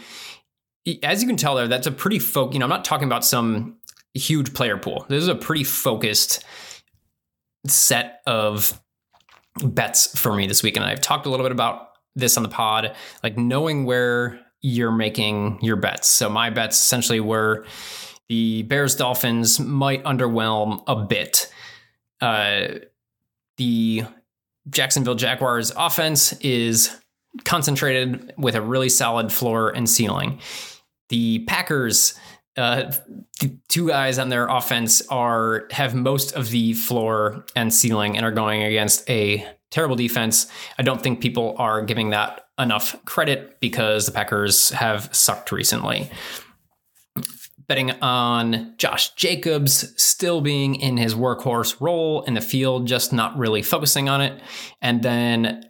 [1.02, 3.24] As you can tell there, that's a pretty folk, you know, I'm not talking about
[3.24, 3.76] some
[4.12, 5.06] huge player pool.
[5.08, 6.44] This is a pretty focused
[7.66, 8.80] set of
[9.62, 10.76] bets for me this week.
[10.76, 14.92] And I've talked a little bit about this on the pod, like knowing where you're
[14.92, 16.08] making your bets.
[16.08, 17.66] So my bets essentially were
[18.28, 21.52] the Bears Dolphins might underwhelm a bit.
[22.20, 22.78] Uh,
[23.56, 24.04] the
[24.70, 26.96] Jacksonville Jaguars offense is
[27.44, 30.40] concentrated with a really solid floor and ceiling.
[31.08, 32.14] The Packers,
[32.56, 32.92] uh,
[33.40, 38.24] the two guys on their offense are have most of the floor and ceiling and
[38.24, 40.46] are going against a terrible defense.
[40.78, 46.10] I don't think people are giving that enough credit because the Packers have sucked recently.
[47.66, 53.36] Betting on Josh Jacobs still being in his workhorse role in the field, just not
[53.36, 54.40] really focusing on it.
[54.80, 55.64] And then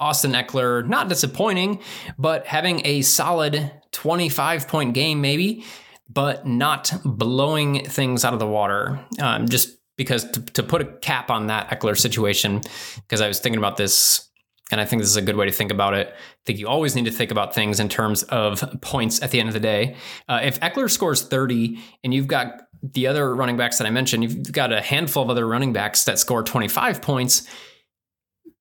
[0.00, 1.80] Austin Ekeler, not disappointing,
[2.18, 5.64] but having a solid 25 point game, maybe,
[6.08, 9.04] but not blowing things out of the water.
[9.20, 12.62] Um, just because to, to put a cap on that Ekeler situation,
[12.96, 14.30] because I was thinking about this
[14.70, 16.08] and I think this is a good way to think about it.
[16.08, 19.40] I think you always need to think about things in terms of points at the
[19.40, 19.96] end of the day.
[20.28, 24.22] Uh, if Ekeler scores 30 and you've got the other running backs that I mentioned,
[24.22, 27.48] you've got a handful of other running backs that score 25 points,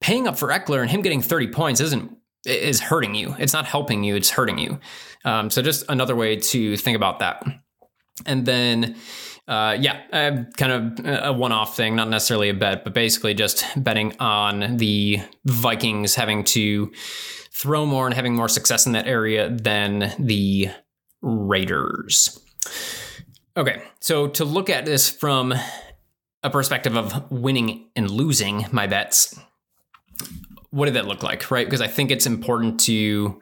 [0.01, 2.11] paying up for Ekeler and him getting 30 points isn't
[2.45, 3.35] is hurting you.
[3.39, 4.79] It's not helping you, it's hurting you.
[5.25, 7.43] Um, so just another way to think about that.
[8.25, 8.95] And then
[9.49, 13.33] uh, yeah, uh, kind of a one off thing, not necessarily a bet, but basically
[13.33, 16.91] just betting on the Vikings having to
[17.51, 20.69] throw more and having more success in that area than the
[21.23, 22.39] Raiders.
[23.57, 25.53] Okay, so to look at this from
[26.43, 29.37] a perspective of winning and losing my bets,
[30.71, 31.65] what did that look like, right?
[31.65, 33.41] Because I think it's important to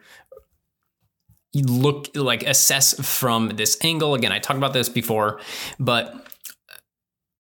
[1.54, 4.14] look like assess from this angle.
[4.14, 5.40] Again, I talked about this before,
[5.78, 6.26] but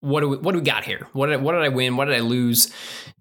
[0.02, 1.08] what do we, what do we got here?
[1.14, 1.96] What did, what did I win?
[1.96, 2.72] What did I lose?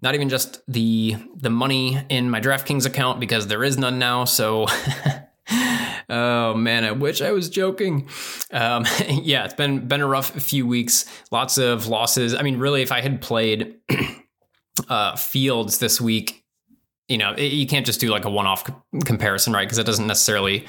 [0.01, 4.25] Not even just the the money in my DraftKings account because there is none now.
[4.25, 4.67] So
[6.09, 8.07] Oh man, I wish I was joking.
[8.51, 11.05] Um, yeah, it's been been a rough few weeks.
[11.31, 12.35] Lots of losses.
[12.35, 13.75] I mean, really, if I had played
[14.89, 16.42] uh, Fields this week,
[17.07, 18.69] you know, it, you can't just do like a one off
[19.05, 19.65] comparison, right?
[19.65, 20.65] Because it doesn't necessarily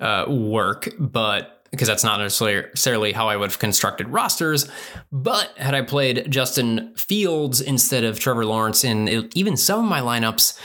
[0.00, 0.88] uh, work.
[0.98, 4.70] But because that's not necessarily how I would have constructed rosters.
[5.12, 10.00] But had I played Justin Fields instead of Trevor Lawrence in even some of my
[10.00, 10.58] lineups,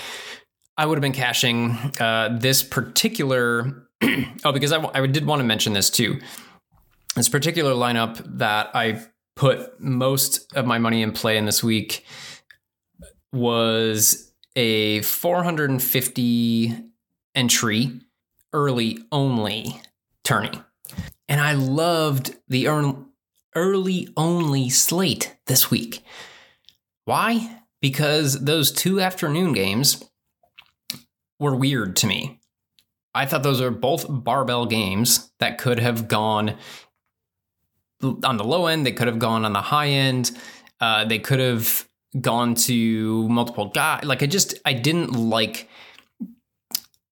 [0.78, 3.88] I would have been cashing uh, this particular.
[4.46, 6.20] oh, because I, I did want to mention this too.
[7.16, 9.02] This particular lineup that I
[9.36, 12.06] put most of my money in play in this week
[13.32, 16.76] was a 450
[17.36, 18.02] entry
[18.52, 19.82] early only
[20.24, 20.62] tourney.
[21.28, 22.68] And I loved the
[23.56, 26.04] early only slate this week.
[27.06, 27.62] Why?
[27.82, 30.04] Because those two afternoon games
[31.40, 32.40] were weird to me.
[33.16, 36.58] I thought those are both barbell games that could have gone
[38.02, 40.32] on the low end, they could have gone on the high end,
[40.82, 41.88] uh, they could have
[42.20, 44.04] gone to multiple guys.
[44.04, 45.70] Like I just I didn't like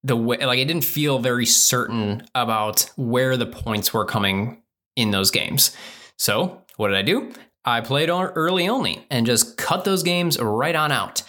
[0.03, 4.61] the way like I didn't feel very certain about where the points were coming
[4.95, 5.75] in those games.
[6.17, 7.31] So what did I do?
[7.63, 11.23] I played early only and just cut those games right on out.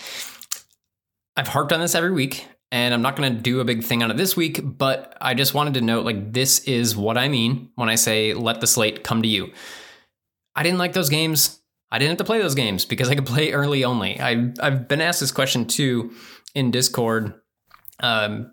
[1.36, 4.02] I've harped on this every week and I'm not going to do a big thing
[4.02, 7.28] on it this week, but I just wanted to note like this is what I
[7.28, 9.52] mean when I say let the slate come to you.
[10.56, 11.61] I didn't like those games.
[11.92, 14.18] I didn't have to play those games because I could play early only.
[14.18, 16.12] I I've been asked this question too
[16.54, 17.34] in Discord.
[18.00, 18.52] Um,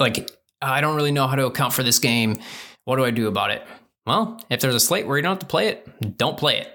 [0.00, 2.36] like I don't really know how to account for this game.
[2.84, 3.64] What do I do about it?
[4.04, 6.72] Well, if there's a slate where you don't have to play it, don't play it.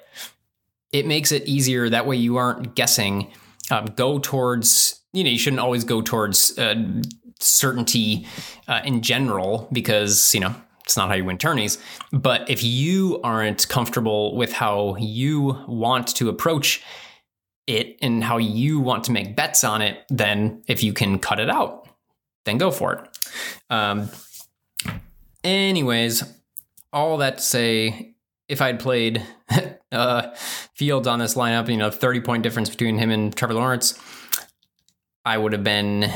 [0.93, 1.89] It makes it easier.
[1.89, 3.31] That way you aren't guessing.
[3.69, 6.75] Um, go towards, you know, you shouldn't always go towards uh,
[7.39, 8.27] certainty
[8.67, 10.55] uh, in general because, you know,
[10.91, 11.77] it's not how you win tourneys.
[12.11, 16.83] But if you aren't comfortable with how you want to approach
[17.65, 21.39] it and how you want to make bets on it, then if you can cut
[21.39, 21.87] it out,
[22.43, 23.17] then go for it.
[23.69, 24.09] Um,
[25.45, 26.23] anyways,
[26.91, 28.15] all that to say,
[28.49, 29.25] if I'd played
[29.93, 30.35] uh,
[30.75, 33.97] Fields on this lineup, you know, 30 point difference between him and Trevor Lawrence,
[35.23, 36.11] I would have been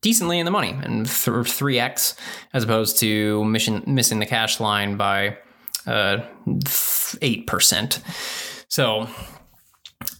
[0.00, 2.14] decently in the money and 3x
[2.52, 5.38] as opposed to mission, missing the cash line by
[5.86, 8.64] uh, 8%.
[8.68, 9.08] So,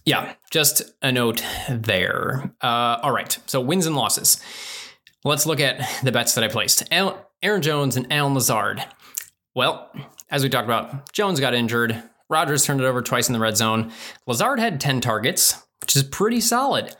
[0.05, 2.53] yeah, just a note there.
[2.61, 4.41] Uh, all right, so wins and losses.
[5.23, 6.83] Let's look at the bets that I placed.
[6.91, 8.83] Aaron Jones and Allen Lazard.
[9.53, 9.91] Well,
[10.31, 12.01] as we talked about, Jones got injured.
[12.29, 13.91] Rodgers turned it over twice in the red zone.
[14.27, 16.95] Lazard had 10 targets, which is pretty solid.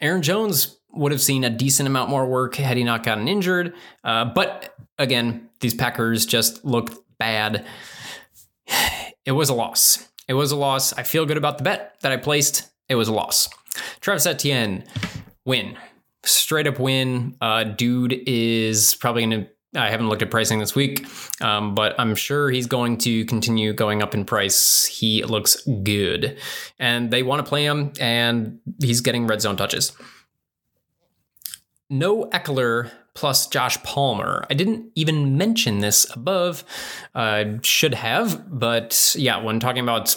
[0.00, 3.74] Aaron Jones would have seen a decent amount more work had he not gotten injured.
[4.02, 7.64] Uh, but again, these Packers just looked bad.
[9.24, 10.08] It was a loss.
[10.26, 10.94] It was a loss.
[10.94, 12.70] I feel good about the bet that I placed.
[12.88, 13.48] It was a loss.
[14.00, 14.84] Travis Etienne,
[15.44, 15.76] win
[16.24, 17.36] straight up win.
[17.40, 19.50] Uh, dude is probably going to.
[19.78, 21.06] I haven't looked at pricing this week,
[21.42, 24.86] um, but I'm sure he's going to continue going up in price.
[24.86, 26.38] He looks good,
[26.78, 29.92] and they want to play him, and he's getting red zone touches.
[31.90, 34.46] No Ekeler plus Josh Palmer.
[34.50, 36.64] I didn't even mention this above.
[37.14, 40.14] I uh, should have, but yeah, when talking about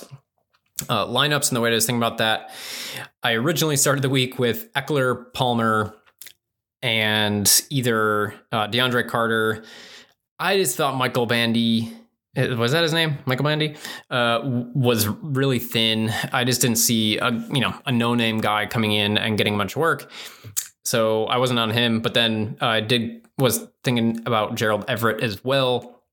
[0.89, 2.51] uh, lineups and the way to think about that,
[3.24, 5.95] I originally started the week with Ekeler, Palmer,
[6.82, 9.63] and either uh, DeAndre Carter.
[10.39, 11.93] I just thought Michael Bandy
[12.38, 13.76] uh, was that his name michael bandy
[14.09, 14.39] uh,
[14.74, 19.17] was really thin i just didn't see a you know a no-name guy coming in
[19.17, 20.09] and getting much work
[20.84, 25.21] so i wasn't on him but then i uh, did was thinking about gerald everett
[25.21, 26.03] as well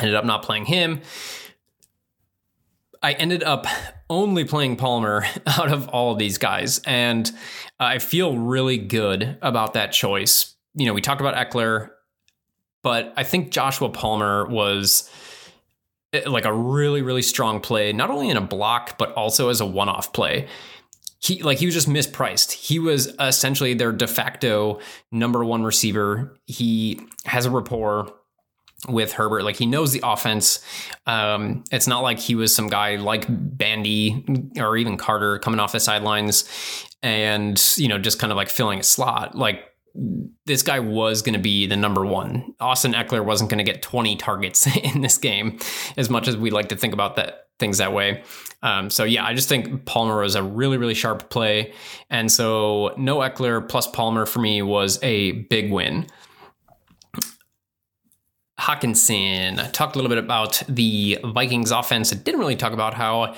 [0.00, 1.00] ended up not playing him
[3.04, 3.66] I ended up
[4.08, 7.30] only playing Palmer out of all of these guys, and
[7.78, 10.54] I feel really good about that choice.
[10.74, 11.90] You know, we talked about Ekeler,
[12.82, 15.10] but I think Joshua Palmer was
[16.14, 19.60] eh, like a really, really strong play, not only in a block, but also as
[19.60, 20.48] a one off play.
[21.24, 22.52] He like he was just mispriced.
[22.52, 26.36] He was essentially their de facto number one receiver.
[26.44, 28.12] He has a rapport
[28.88, 29.42] with Herbert.
[29.44, 30.64] Like he knows the offense.
[31.06, 34.24] Um, it's not like he was some guy like Bandy
[34.58, 36.44] or even Carter coming off the sidelines
[37.02, 39.34] and, you know, just kind of like filling a slot.
[39.34, 39.64] Like
[40.46, 42.54] this guy was going to be the number one.
[42.60, 45.58] Austin Ekeler wasn't going to get 20 targets in this game
[45.96, 48.22] as much as we like to think about that things that way.
[48.62, 51.72] Um, so yeah, I just think Palmer was a really, really sharp play.
[52.10, 56.06] And so no Ekeler plus Palmer for me was a big win.
[58.58, 62.12] Hockenson talked a little bit about the Vikings offense.
[62.12, 63.34] I didn't really talk about how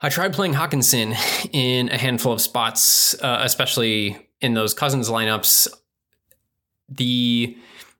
[0.00, 1.16] I tried playing Hockenson
[1.52, 5.68] in a handful of spots, uh, especially in those Cousins lineups.
[6.88, 7.56] The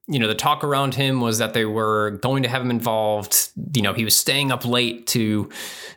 [0.08, 3.50] you know the talk around him was that they were going to have him involved.
[3.74, 5.50] You know he was staying up late to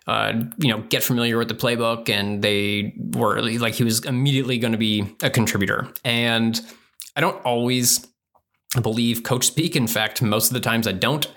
[0.07, 4.57] uh, you know get familiar with the playbook, and they were like he was immediately
[4.57, 5.87] going to be a contributor.
[6.03, 6.59] And
[7.15, 8.05] I don't always
[8.81, 9.75] believe coach speak.
[9.75, 11.27] In fact, most of the times I don't.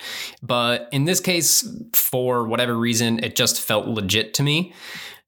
[0.43, 4.75] But in this case, for whatever reason, it just felt legit to me.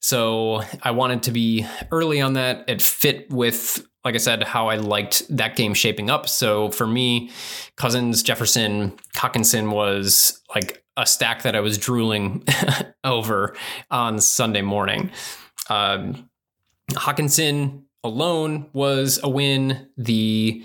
[0.05, 2.65] So I wanted to be early on that.
[2.67, 6.29] It fit with, like I said, how I liked that game shaping up.
[6.29, 7.31] So for me,
[7.75, 12.43] Cousins, Jefferson, Hockenson was like a stack that I was drooling
[13.03, 13.55] over
[13.89, 15.09] on Sunday morning.
[15.71, 16.29] Um,
[16.91, 19.89] Hockenson alone was a win.
[19.97, 20.63] The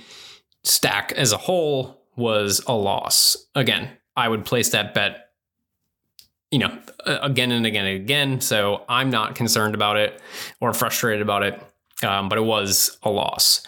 [0.64, 3.38] stack as a whole was a loss.
[3.54, 5.29] Again, I would place that bet
[6.50, 6.76] you know,
[7.06, 8.40] again and again and again.
[8.40, 10.20] So I'm not concerned about it
[10.60, 11.62] or frustrated about it,
[12.02, 13.66] um, but it was a loss.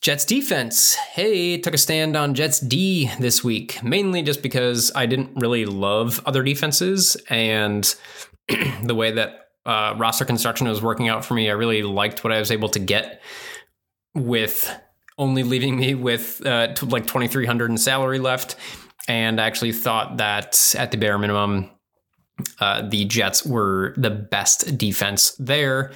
[0.00, 5.06] Jets defense, hey, took a stand on Jets D this week, mainly just because I
[5.06, 7.92] didn't really love other defenses and
[8.84, 11.50] the way that uh, roster construction was working out for me.
[11.50, 13.20] I really liked what I was able to get
[14.14, 14.72] with
[15.18, 18.54] only leaving me with uh, like 2300 in salary left
[19.08, 21.70] and I actually thought that at the bare minimum
[22.60, 25.92] uh, the Jets were the best defense there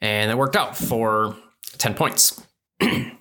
[0.00, 1.36] and it worked out for
[1.78, 2.42] 10 points.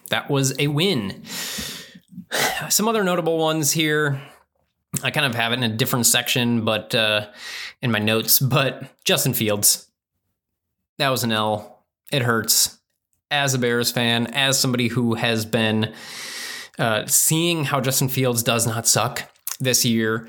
[0.09, 1.23] that was a win.
[2.69, 4.21] Some other notable ones here.
[5.03, 7.27] I kind of have it in a different section, but uh,
[7.81, 8.39] in my notes.
[8.41, 9.87] But Justin Fields,
[10.97, 11.85] that was an L.
[12.11, 12.79] It hurts
[13.29, 15.93] as a Bears fan, as somebody who has been
[16.77, 20.27] uh, seeing how Justin Fields does not suck this year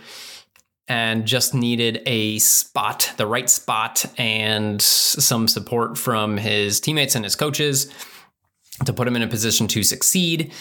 [0.88, 7.24] and just needed a spot, the right spot, and some support from his teammates and
[7.24, 7.92] his coaches
[8.84, 10.52] to put him in a position to succeed.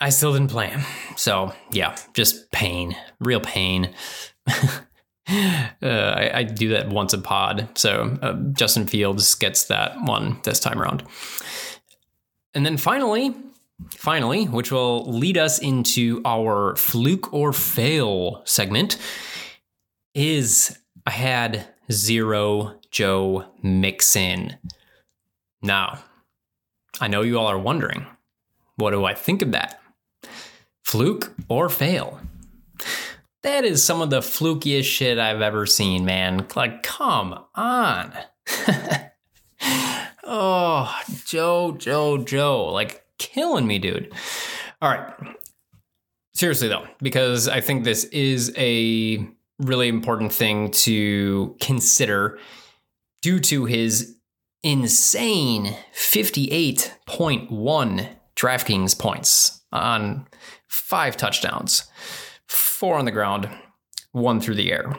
[0.00, 0.82] I still didn't play him.
[1.16, 3.94] So, yeah, just pain, real pain.
[5.28, 7.68] Uh, I, I, do that once a pod.
[7.74, 11.02] So uh, Justin Fields gets that one this time around.
[12.54, 13.34] And then finally,
[13.90, 18.98] finally, which will lead us into our fluke or fail segment,
[20.14, 24.56] is I had zero Joe Mixon.
[25.62, 26.00] Now,
[27.00, 28.06] I know you all are wondering,
[28.76, 29.80] what do I think of that?
[30.82, 32.20] Fluke or fail?
[33.42, 36.46] That is some of the flukiest shit I've ever seen, man.
[36.56, 38.12] Like, come on.
[40.24, 42.66] oh, Joe, Joe, Joe.
[42.72, 44.10] Like, killing me, dude.
[44.80, 45.12] All right.
[46.34, 52.38] Seriously, though, because I think this is a really important thing to consider
[53.22, 54.16] due to his
[54.62, 60.28] insane 58.1 DraftKings points on
[60.68, 61.90] five touchdowns
[62.76, 63.48] four on the ground,
[64.12, 64.94] one through the air.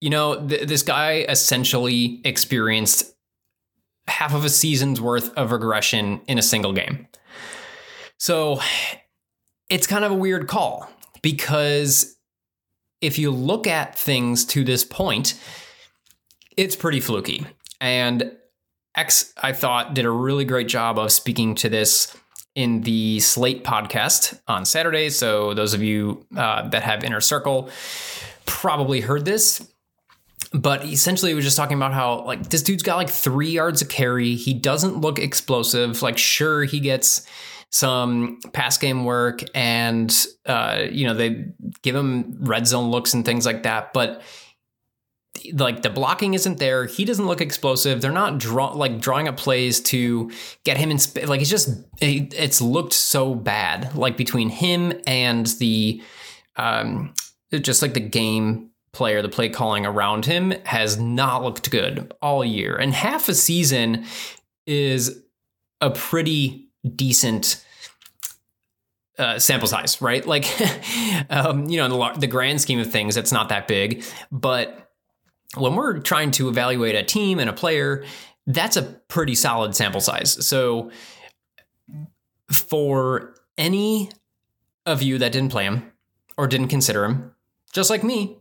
[0.00, 3.13] You know, th- this guy essentially experienced
[4.06, 7.06] half of a season's worth of regression in a single game.
[8.18, 8.60] So
[9.68, 10.90] it's kind of a weird call
[11.22, 12.16] because
[13.00, 15.38] if you look at things to this point,
[16.56, 17.46] it's pretty fluky.
[17.80, 18.32] And
[18.96, 22.16] X, I thought, did a really great job of speaking to this
[22.54, 25.10] in the Slate podcast on Saturday.
[25.10, 27.68] So those of you uh, that have Inner Circle
[28.46, 29.66] probably heard this.
[30.54, 33.82] But essentially, he was just talking about how like this dude's got like three yards
[33.82, 34.36] of carry.
[34.36, 36.00] He doesn't look explosive.
[36.00, 37.26] Like, sure, he gets
[37.70, 40.14] some pass game work, and
[40.46, 41.46] uh, you know they
[41.82, 43.92] give him red zone looks and things like that.
[43.92, 44.22] But
[45.52, 46.86] like the blocking isn't there.
[46.86, 48.00] He doesn't look explosive.
[48.00, 50.30] They're not draw like drawing up plays to
[50.62, 50.98] get him in.
[51.02, 51.68] Sp- like it's just
[52.00, 53.96] it, it's looked so bad.
[53.96, 56.00] Like between him and the
[56.54, 57.12] um,
[57.50, 62.44] just like the game player, the play calling around him has not looked good all
[62.44, 62.76] year.
[62.76, 64.04] And half a season
[64.66, 65.20] is
[65.80, 67.64] a pretty decent
[69.18, 70.26] uh, sample size, right?
[70.26, 70.46] Like,
[71.30, 74.92] um, you know, in the, the grand scheme of things, it's not that big, but
[75.56, 78.04] when we're trying to evaluate a team and a player,
[78.46, 80.46] that's a pretty solid sample size.
[80.46, 80.90] So
[82.50, 84.10] for any
[84.86, 85.92] of you that didn't play him
[86.36, 87.32] or didn't consider him,
[87.72, 88.38] just like me,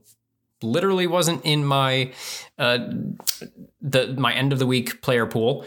[0.63, 2.11] literally wasn't in my
[2.57, 2.79] uh,
[3.81, 5.65] the my end of the week player pool.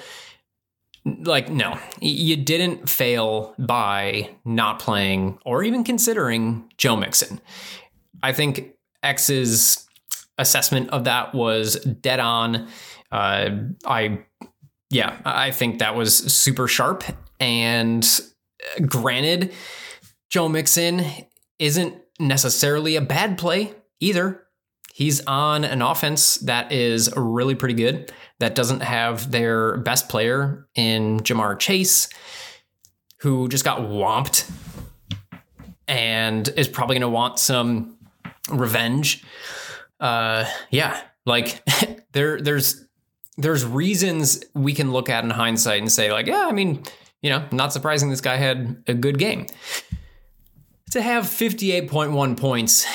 [1.05, 7.41] like no, you didn't fail by not playing or even considering Joe Mixon.
[8.23, 8.73] I think
[9.03, 9.87] X's
[10.39, 12.69] assessment of that was dead on.
[13.13, 13.51] Uh,
[13.87, 14.25] I,
[14.91, 17.05] yeah, I think that was super sharp.
[17.41, 18.07] And
[18.87, 19.53] granted,
[20.31, 21.05] Joe Mixon
[21.59, 24.46] isn't necessarily a bad play either.
[24.97, 30.67] He's on an offense that is really pretty good, that doesn't have their best player
[30.75, 32.09] in Ja'Marr Chase,
[33.19, 34.51] who just got whomped
[35.87, 37.99] and is probably going to want some
[38.49, 39.23] revenge.
[40.01, 41.63] Uh, yeah, like
[42.13, 42.83] there, there's,
[43.37, 46.83] there's reasons we can look at in hindsight and say like, yeah, I mean,
[47.21, 49.45] you know, not surprising this guy had a good game.
[50.93, 52.87] To have 58.1 points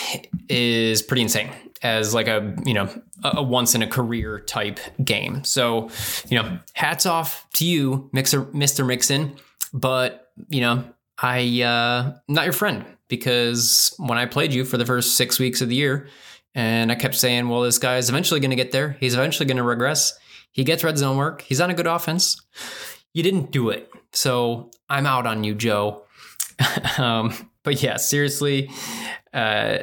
[0.49, 1.52] is pretty insane
[1.84, 2.89] as like a you know
[3.23, 5.43] a once in a career type game.
[5.43, 5.89] So
[6.27, 9.36] you know, hats off to you, Mixer, Mister Mixon.
[9.73, 10.84] But you know,
[11.17, 15.61] I uh, not your friend because when I played you for the first six weeks
[15.61, 16.07] of the year,
[16.55, 18.97] and I kept saying, well, this guy is eventually going to get there.
[18.99, 20.17] He's eventually going to regress.
[20.51, 21.41] He gets red zone work.
[21.41, 22.41] He's on a good offense.
[23.13, 26.03] You didn't do it, so I'm out on you, Joe.
[26.97, 28.69] um, but yeah, seriously.
[29.34, 29.79] Uh,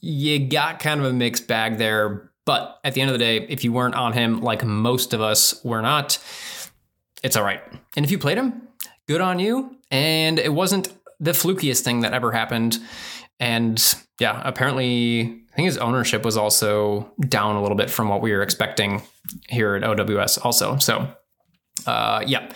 [0.00, 2.30] you got kind of a mixed bag there.
[2.46, 5.20] But at the end of the day, if you weren't on him like most of
[5.20, 6.18] us were not,
[7.22, 7.62] it's all right.
[7.96, 8.68] And if you played him,
[9.06, 9.76] good on you.
[9.90, 10.88] And it wasn't
[11.20, 12.78] the flukiest thing that ever happened.
[13.38, 13.82] And
[14.18, 15.20] yeah, apparently,
[15.52, 19.02] I think his ownership was also down a little bit from what we were expecting
[19.48, 20.78] here at OWS, also.
[20.78, 21.08] So,
[21.86, 22.52] uh, yeah.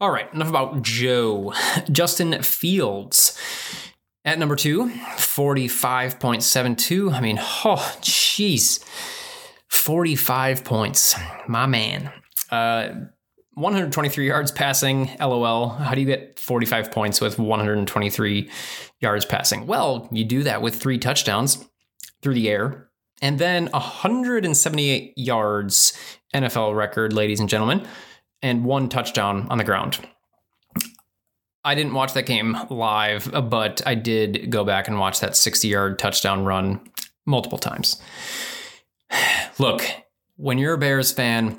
[0.00, 1.52] All right, enough about Joe.
[1.90, 3.38] Justin Fields.
[4.24, 7.12] At number two, 45.72.
[7.12, 8.84] I mean, oh, jeez.
[9.68, 11.16] 45 points.
[11.48, 12.12] My man.
[12.50, 12.90] Uh,
[13.54, 15.70] 123 yards passing, lol.
[15.70, 18.50] How do you get 45 points with 123
[19.00, 19.66] yards passing?
[19.66, 21.66] Well, you do that with three touchdowns
[22.22, 22.88] through the air
[23.20, 25.92] and then 178 yards,
[26.34, 27.86] NFL record, ladies and gentlemen,
[28.42, 29.98] and one touchdown on the ground.
[31.64, 35.68] I didn't watch that game live, but I did go back and watch that 60
[35.68, 36.80] yard touchdown run
[37.24, 38.00] multiple times.
[39.58, 39.82] Look,
[40.36, 41.58] when you're a Bears fan,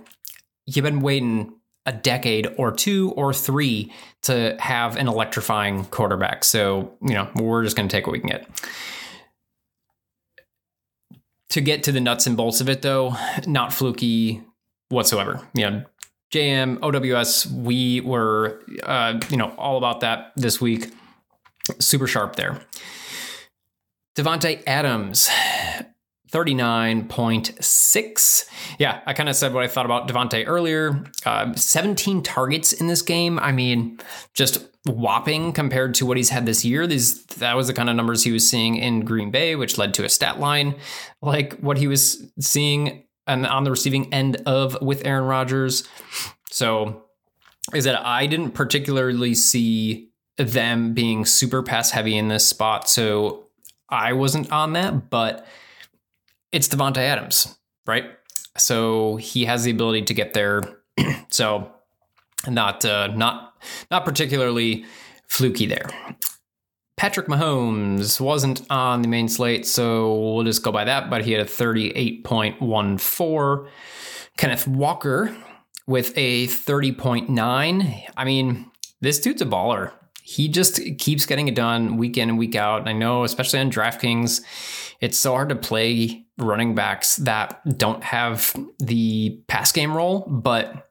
[0.65, 1.53] you've been waiting
[1.85, 3.91] a decade or two or three
[4.23, 6.43] to have an electrifying quarterback.
[6.43, 8.47] So, you know, we're just going to take what we can get.
[11.49, 14.41] To get to the nuts and bolts of it, though, not fluky
[14.89, 15.47] whatsoever.
[15.53, 15.83] You know,
[16.33, 20.91] JM, OWS, we were, uh, you know, all about that this week.
[21.79, 22.59] Super sharp there.
[24.17, 25.29] Davante Adams,
[26.31, 28.45] 39.6.
[28.79, 31.03] Yeah, I kind of said what I thought about Davante earlier.
[31.23, 33.37] Uh, 17 targets in this game.
[33.37, 33.99] I mean,
[34.33, 36.87] just whopping compared to what he's had this year.
[36.87, 39.93] These that was the kind of numbers he was seeing in Green Bay, which led
[39.93, 40.77] to a stat line
[41.21, 45.87] like what he was seeing and on the receiving end of with Aaron Rodgers.
[46.49, 47.03] So
[47.73, 52.89] is that I didn't particularly see them being super pass heavy in this spot.
[52.89, 53.47] So
[53.89, 55.45] I wasn't on that, but
[56.51, 58.05] it's Davante Adams, right?
[58.57, 60.61] So he has the ability to get there.
[61.29, 61.71] so
[62.47, 63.53] not uh, not
[63.89, 64.85] not particularly
[65.27, 65.89] fluky there.
[67.03, 71.33] Patrick Mahomes wasn't on the main slate, so we'll just go by that, but he
[71.33, 73.67] had a 38.14.
[74.37, 75.35] Kenneth Walker
[75.85, 78.03] with a 30.9.
[78.15, 79.91] I mean, this dude's a baller.
[80.21, 82.87] He just keeps getting it done week in and week out.
[82.87, 84.41] I know, especially on DraftKings,
[85.01, 90.89] it's so hard to play running backs that don't have the pass game role, but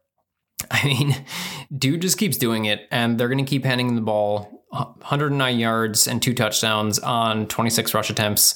[0.70, 1.24] I mean,
[1.74, 6.08] dude just keeps doing it, and they're going to keep handing the ball 109 yards
[6.08, 8.54] and two touchdowns on 26 rush attempts.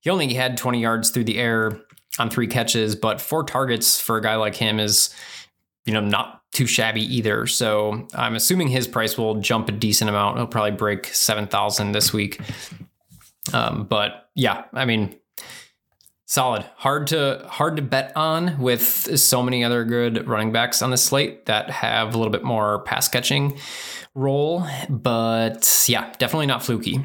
[0.00, 1.78] He only had 20 yards through the air
[2.18, 5.14] on three catches, but four targets for a guy like him is,
[5.84, 7.46] you know, not too shabby either.
[7.46, 10.38] So I'm assuming his price will jump a decent amount.
[10.38, 12.40] He'll probably break 7,000 this week.
[13.52, 15.16] Um, but yeah, I mean,
[16.28, 16.64] solid.
[16.76, 20.96] Hard to hard to bet on with so many other good running backs on the
[20.96, 23.58] slate that have a little bit more pass catching
[24.14, 27.02] role, but yeah, definitely not fluky.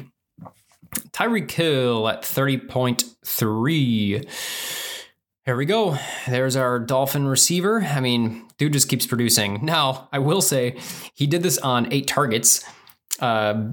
[1.10, 4.30] Tyreek Hill at 30.3.
[5.44, 5.98] Here we go.
[6.26, 7.82] There's our Dolphin receiver.
[7.82, 9.64] I mean, dude just keeps producing.
[9.64, 10.76] Now, I will say
[11.14, 12.64] he did this on eight targets,
[13.20, 13.70] uh,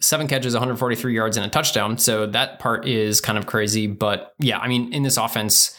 [0.00, 1.98] seven catches, 143 yards, and a touchdown.
[1.98, 3.86] So that part is kind of crazy.
[3.86, 5.76] But yeah, I mean, in this offense,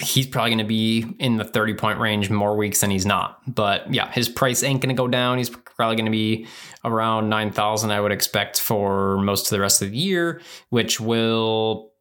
[0.00, 3.40] he's probably going to be in the 30 point range more weeks than he's not.
[3.52, 5.38] But yeah, his price ain't going to go down.
[5.38, 6.46] He's probably going to be
[6.84, 11.92] around 9,000, I would expect, for most of the rest of the year, which will,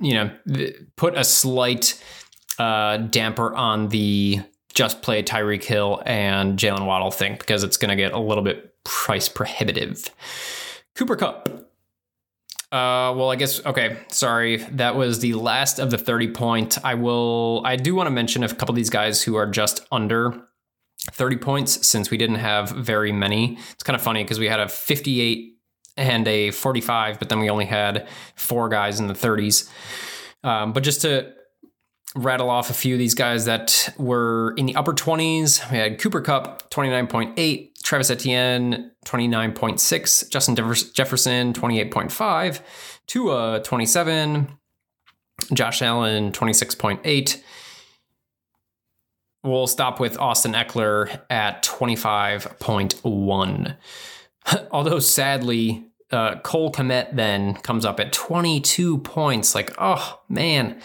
[0.00, 0.30] you know,
[0.96, 2.02] put a slight
[2.58, 4.40] uh, damper on the
[4.72, 8.44] just play Tyreek Hill and Jalen Waddle thing because it's going to get a little
[8.44, 10.08] bit price prohibitive.
[10.94, 11.48] Cooper Kupp.
[12.72, 13.98] Uh, well, I guess okay.
[14.08, 16.78] Sorry, that was the last of the thirty point.
[16.84, 17.62] I will.
[17.64, 20.46] I do want to mention a couple of these guys who are just under
[21.12, 23.58] 30 points since we didn't have very many.
[23.72, 25.56] It's kind of funny because we had a 58
[25.96, 29.68] and a 45, but then we only had four guys in the 30s.
[30.44, 31.32] Um, but just to
[32.14, 35.70] rattle off a few of these guys that were in the upper 20s.
[35.70, 40.56] We had Cooper Kupp, 29.8, Travis Etienne, 29.6, Justin
[40.92, 42.60] Jefferson, 28.5,
[43.06, 44.48] Tua, 27,
[45.52, 47.42] Josh Allen, 26.8.
[49.42, 53.76] We'll stop with Austin Ekeler at 25.1.
[54.70, 59.54] Although sadly, uh, Cole Kmet then comes up at 22 points.
[59.54, 60.80] Like, oh man,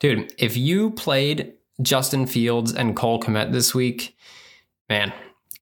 [0.00, 4.16] Dude, if you played Justin Fields and Cole Kmet this week,
[4.88, 5.12] man,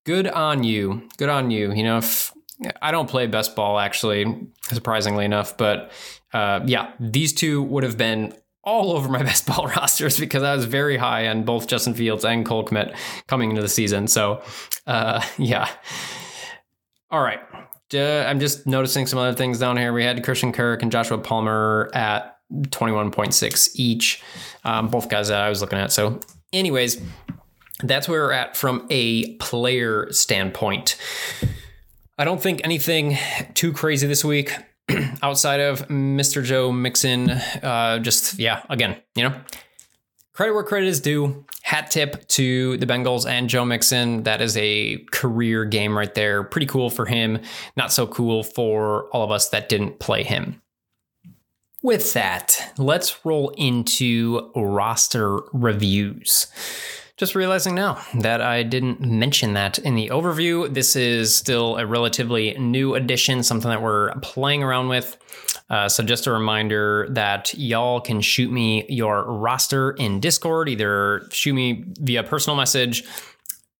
[0.04, 1.08] good on you.
[1.18, 1.72] Good on you.
[1.72, 2.32] You know, if,
[2.80, 5.90] I don't play best ball actually, surprisingly enough, but
[6.32, 10.54] uh, yeah, these two would have been all over my best ball rosters because I
[10.54, 12.96] was very high on both Justin Fields and Cole Kmet
[13.26, 14.06] coming into the season.
[14.06, 14.40] So,
[14.86, 15.68] uh, yeah.
[17.10, 17.40] All right.
[17.94, 19.92] Uh, I'm just noticing some other things down here.
[19.92, 24.22] We had Christian Kirk and Joshua Palmer at 21.6 each.
[24.64, 25.92] Um, both guys that I was looking at.
[25.92, 26.20] So,
[26.52, 27.00] anyways,
[27.82, 30.96] that's where we're at from a player standpoint.
[32.18, 33.16] I don't think anything
[33.54, 34.52] too crazy this week
[35.22, 36.42] outside of Mr.
[36.42, 37.30] Joe Mixon.
[37.30, 39.40] Uh, just, yeah, again, you know,
[40.38, 41.44] credit where credit is due.
[41.62, 44.22] Hat tip to the Bengals and Joe Mixon.
[44.22, 46.44] That is a career game right there.
[46.44, 47.40] Pretty cool for him.
[47.76, 50.62] Not so cool for all of us that didn't play him.
[51.82, 56.46] With that, let's roll into roster reviews.
[57.18, 60.72] Just realizing now that I didn't mention that in the overview.
[60.72, 65.16] This is still a relatively new addition, something that we're playing around with.
[65.68, 71.26] Uh, so, just a reminder that y'all can shoot me your roster in Discord, either
[71.32, 73.02] shoot me via personal message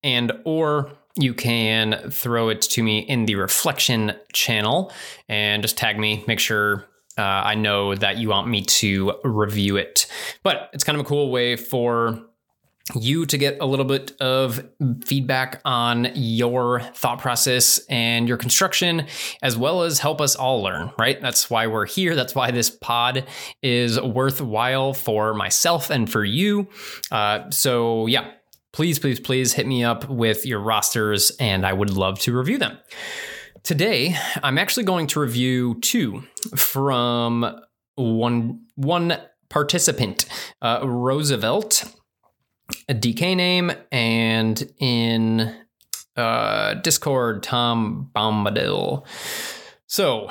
[0.03, 4.93] and or you can throw it to me in the reflection channel
[5.29, 9.77] and just tag me make sure uh, I know that you want me to review
[9.77, 10.07] it.
[10.43, 12.28] But it's kind of a cool way for
[12.95, 14.67] you to get a little bit of
[15.05, 19.07] feedback on your thought process and your construction,
[19.43, 21.21] as well as help us all learn, right?
[21.21, 22.15] That's why we're here.
[22.15, 23.27] That's why this pod
[23.63, 26.69] is worthwhile for myself and for you.
[27.11, 28.31] Uh, so, yeah,
[28.73, 32.59] please, please, please hit me up with your rosters, and I would love to review
[32.59, 32.79] them.
[33.65, 36.25] Today, I'm actually going to review two
[36.57, 37.61] from
[37.97, 39.19] one one
[39.49, 40.27] participant,
[40.63, 41.85] uh, Roosevelt,
[42.89, 45.55] a DK name, and in
[46.17, 49.07] uh, Discord, Tom Bombadil.
[49.87, 50.29] So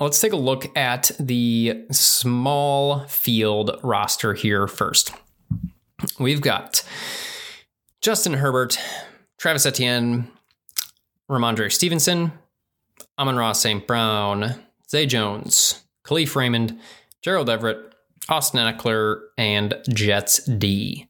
[0.00, 5.12] let's take a look at the small field roster here first.
[6.18, 6.82] We've got
[8.00, 8.78] Justin Herbert,
[9.38, 10.28] Travis Etienne,
[11.30, 12.32] Rhamondre Stevenson,
[13.18, 13.86] Amon-Ra St.
[13.86, 14.54] Brown,
[14.88, 16.78] Zay Jones, Kalif Raymond,
[17.20, 17.87] Gerald Everett,
[18.28, 21.08] Austin Ekeler, and Jets D.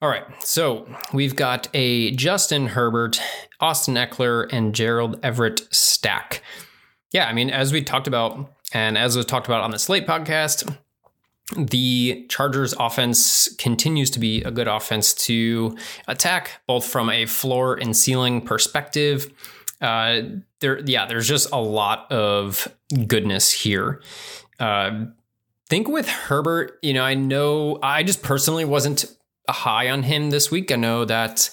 [0.00, 3.20] All right, so we've got a Justin Herbert,
[3.60, 6.42] Austin Ekeler, and Gerald Everett stack.
[7.12, 10.06] Yeah, I mean, as we talked about, and as was talked about on the Slate
[10.06, 10.76] podcast,
[11.56, 15.76] the Chargers offense continues to be a good offense to
[16.08, 19.30] attack, both from a floor and ceiling perspective.
[19.80, 20.22] Uh,
[20.60, 22.68] there, yeah, there's just a lot of
[23.06, 24.00] goodness here.
[24.58, 25.06] Uh,
[25.72, 29.06] think with Herbert, you know, I know I just personally wasn't
[29.48, 30.70] high on him this week.
[30.70, 31.48] I know that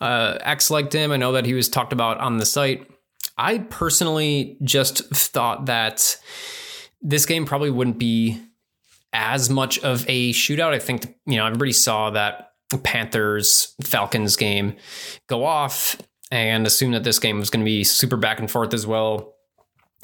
[0.00, 1.10] uh, X liked him.
[1.10, 2.88] I know that he was talked about on the site.
[3.36, 6.16] I personally just thought that
[7.02, 8.40] this game probably wouldn't be
[9.12, 10.72] as much of a shootout.
[10.72, 12.52] I think, you know, everybody saw that
[12.84, 14.76] Panthers Falcons game
[15.26, 16.00] go off
[16.30, 19.33] and assumed that this game was going to be super back and forth as well.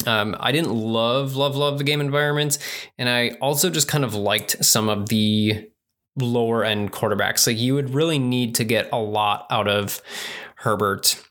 [0.07, 2.57] Um, I didn't love, love, love the game environments.
[2.97, 5.69] And I also just kind of liked some of the
[6.15, 7.47] lower end quarterbacks.
[7.47, 10.01] Like you would really need to get a lot out of
[10.55, 11.21] Herbert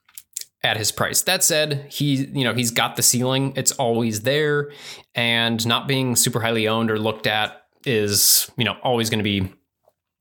[0.63, 1.23] at his price.
[1.23, 3.53] That said, he you know he's got the ceiling.
[3.57, 4.71] It's always there,
[5.15, 9.25] and not being super highly owned or looked at is, you know, always going to
[9.25, 9.53] be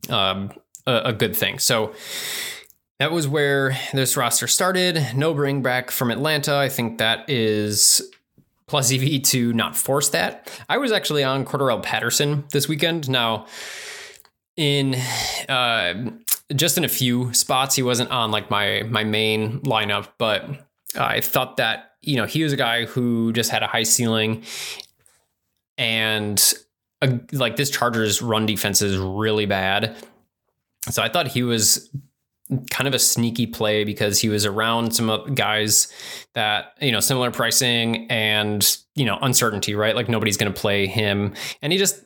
[0.10, 0.52] um,
[0.86, 1.60] a, a good thing.
[1.60, 1.94] So
[3.00, 5.14] that was where this roster started.
[5.16, 6.56] No bring back from Atlanta.
[6.56, 8.02] I think that is
[8.70, 10.50] plus EV to not force that.
[10.70, 13.10] I was actually on Cordarrelle Patterson this weekend.
[13.10, 13.48] Now,
[14.56, 14.96] in
[15.50, 16.12] uh,
[16.56, 20.46] just in a few spots, he wasn't on like my my main lineup, but
[20.96, 24.44] I thought that you know he was a guy who just had a high ceiling,
[25.78, 26.54] and
[27.02, 29.96] a, like this Chargers run defense is really bad.
[30.90, 31.90] So I thought he was
[32.72, 35.92] kind of a sneaky play because he was around some guys
[36.34, 39.96] that you know similar pricing and you know uncertainty right?
[39.96, 41.34] Like nobody's going to play him.
[41.62, 42.04] And he just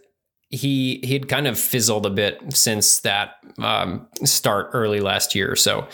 [0.50, 5.56] he he had kind of fizzled a bit since that um, start early last year.
[5.56, 5.88] So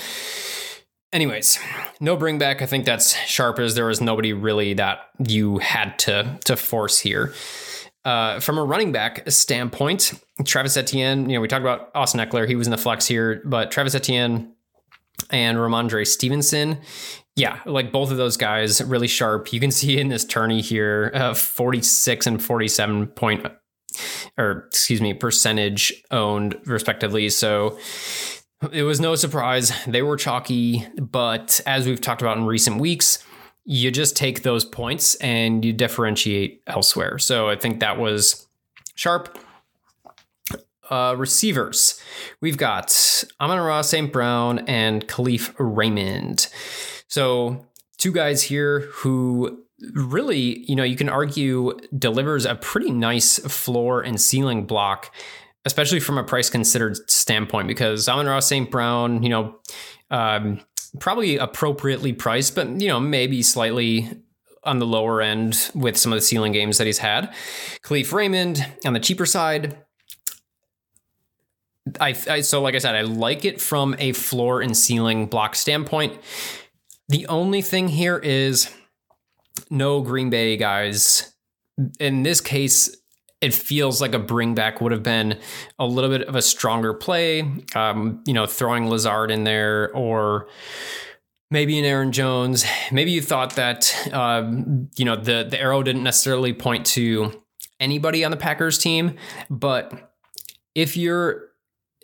[1.14, 1.60] anyways
[2.00, 2.62] no bring back.
[2.62, 7.00] I think that's sharp as there was nobody really that you had to to force
[7.00, 7.34] here.
[8.06, 10.14] Uh, from a running back standpoint,
[10.46, 12.48] Travis Etienne, you know, we talked about Austin Ekeler.
[12.48, 14.54] He was in the flex here, but Travis Etienne
[15.30, 16.80] and Rhamondre Stevenson,
[17.36, 19.52] yeah, like both of those guys, really sharp.
[19.54, 23.46] You can see in this tourney here, uh, 46 and 47 point,
[24.38, 27.30] or excuse me, percentage owned respectively.
[27.30, 27.78] So
[28.72, 29.72] it was no surprise.
[29.88, 33.24] They were chalky, but as we've talked about in recent weeks,
[33.66, 37.20] you just take those points and you differentiate elsewhere.
[37.20, 38.48] So I think that was
[38.96, 39.38] sharp.
[40.90, 42.02] Uh, receivers,
[42.42, 44.12] we've got Amon-Ra St.
[44.12, 46.48] Brown and Kalif Raymond.
[47.08, 47.66] So
[47.98, 49.64] two guys here who
[49.94, 55.14] really, you know, you can argue delivers a pretty nice floor and ceiling block,
[55.66, 58.70] especially from a price considered standpoint, because Amon-Ra St.
[58.72, 59.60] Brown, you know,
[60.12, 60.62] um,
[61.00, 64.10] probably appropriately priced, but you know maybe slightly
[64.64, 67.34] on the lower end with some of the ceiling games that he's had.
[67.84, 69.78] Kalif Raymond on the cheaper side.
[72.00, 75.56] I, I so like I said, I like it from a floor and ceiling block
[75.56, 76.18] standpoint.
[77.08, 78.70] The only thing here is
[79.70, 81.34] no Green Bay guys.
[82.00, 82.96] In this case,
[83.42, 85.40] it feels like a bring back would have been
[85.78, 87.50] a little bit of a stronger play.
[87.74, 90.48] Um, you know, throwing Lazard in there or
[91.50, 92.66] maybe an Aaron Jones.
[92.92, 97.42] Maybe you thought that um, you know the the arrow didn't necessarily point to
[97.80, 99.16] anybody on the Packers team,
[99.50, 100.14] but
[100.76, 101.49] if you're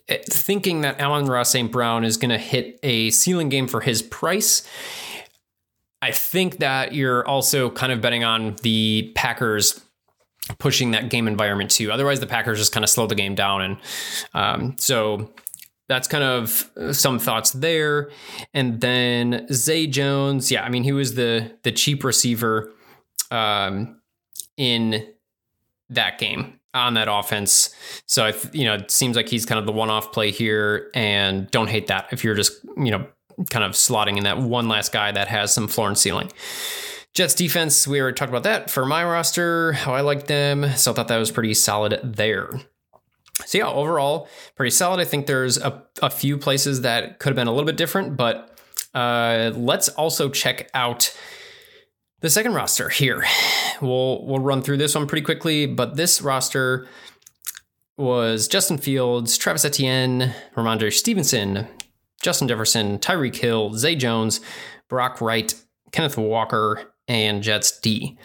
[0.08, 1.72] thinking that Amon-Ra St.
[1.72, 4.68] Brown is going to hit a ceiling game for his price.
[6.02, 9.82] I think that you're also kind of betting on the Packers
[10.60, 11.92] pushing that game environment too.
[11.92, 13.62] Otherwise, the Packers just kind of slow the game down.
[13.62, 13.78] And
[14.34, 15.34] um, so
[15.88, 18.12] that's kind of some thoughts there.
[18.54, 22.72] And then Zay Jones, yeah, I mean, he was the the cheap receiver
[23.32, 24.02] um,
[24.58, 25.08] in
[25.90, 27.74] that game on that offense.
[28.06, 31.68] So you know, it seems like he's kind of the one-off play here, and don't
[31.68, 33.08] hate that if you're just you know
[33.50, 36.32] kind of slotting in that one last guy that has some floor and ceiling.
[37.14, 40.70] Jets defense, we already talked about that for my roster, how I like them.
[40.76, 42.50] So I thought that was pretty solid there.
[43.46, 45.00] So yeah, overall, pretty solid.
[45.00, 48.18] I think there's a, a few places that could have been a little bit different,
[48.18, 48.58] but
[48.94, 51.16] uh, let's also check out
[52.26, 53.24] the second roster here.
[53.84, 56.88] We'll we'll run through this one pretty quickly, but this roster
[57.98, 61.68] was Justin Fields, Travis Etienne, Rhamondre Stevenson,
[62.24, 64.42] Justin Jefferson, Tyreek Hill, Zay Jones,
[64.90, 65.54] Brock Wright,
[65.92, 68.18] Kenneth Walker, and Jets D.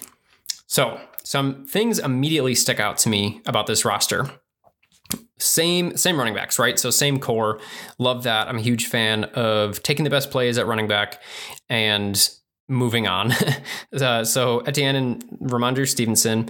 [0.67, 4.31] So, some things immediately stick out to me about this roster.
[5.39, 6.79] Same same running backs, right?
[6.79, 7.61] So same core.
[7.99, 8.49] Love that.
[8.49, 11.21] I'm a huge fan of taking the best plays at running back
[11.69, 12.31] and
[12.71, 13.33] moving on.
[13.93, 16.49] uh, so Etienne and Rhamondre Stevenson.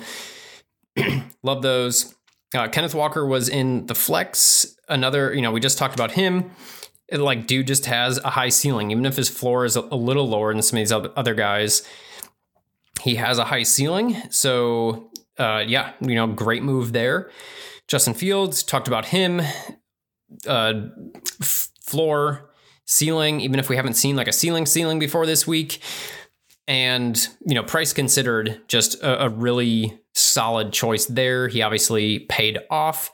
[1.43, 2.15] Love those.
[2.55, 4.77] Uh, Kenneth Walker was in the flex.
[4.89, 6.51] Another, you know, we just talked about him.
[7.09, 9.97] It, like, dude just has a high ceiling, even if his floor is a, a
[9.97, 11.83] little lower than some of these other guys
[13.01, 14.17] he has a high ceiling.
[14.31, 17.31] So, uh, yeah, you know, great move there.
[17.89, 19.43] Justin Fields talked about him.
[20.47, 20.89] Uh,
[21.43, 22.50] floor,
[22.91, 25.81] ceiling, even if we haven't seen like a ceiling ceiling before this week.
[26.67, 31.49] And, you know, price considered just a, a really solid choice there.
[31.49, 33.11] He obviously paid off.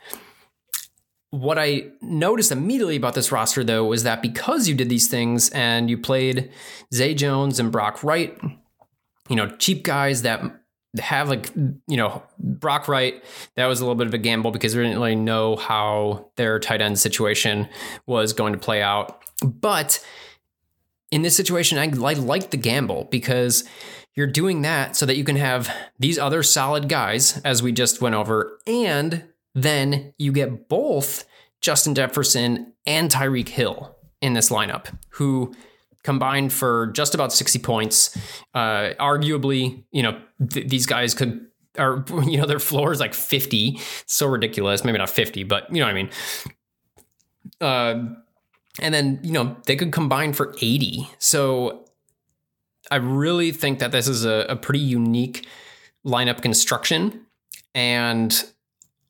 [1.31, 5.51] What I noticed immediately about this roster, though, was that because you did these things
[5.51, 6.51] and you played
[6.95, 8.39] Zay Jones and Brock Wright,
[9.29, 10.43] you know, cheap guys that
[10.99, 13.23] have like, you know, Brock Wright,
[13.55, 16.59] that was a little bit of a gamble because we didn't really know how their
[16.59, 17.69] tight end situation
[18.07, 19.23] was going to play out.
[19.43, 20.05] But
[21.11, 23.65] in this situation, I, I like the gamble because
[24.15, 28.01] you're doing that so that you can have these other solid guys, as we just
[28.01, 29.25] went over, and
[29.55, 31.25] then you get both
[31.61, 35.55] Justin Jefferson, and Tyreek Hill in this lineup, who
[36.07, 38.17] combined for just about 60 points.
[38.55, 40.19] Uh, arguably, you know,
[40.51, 41.47] th- these guys could,
[41.79, 43.79] or, you know, their floor is like 50.
[44.07, 44.85] so ridiculous.
[44.85, 46.11] Maybe not 50, but you know what I mean?
[47.61, 48.15] Uh,
[48.81, 51.09] and then, you know, they could combine for 80.
[51.19, 51.85] So
[52.91, 55.47] I really think that this is a, a pretty unique
[56.07, 57.27] lineup construction
[57.75, 58.45] and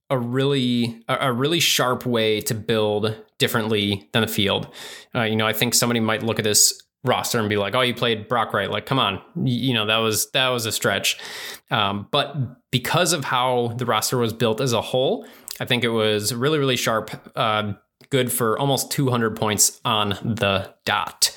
[0.09, 4.69] a really a really sharp way to build differently than the field.
[5.15, 7.81] Uh, you know, I think somebody might look at this roster and be like, "Oh,
[7.81, 8.71] you played Brock Wright.
[8.71, 11.19] Like, come on, you, know that was that was a stretch."
[11.71, 15.27] Um, but because of how the roster was built as a whole,
[15.61, 17.11] I think it was really really sharp.
[17.35, 17.75] Uh,
[18.11, 21.37] good for almost 200 points on the dot.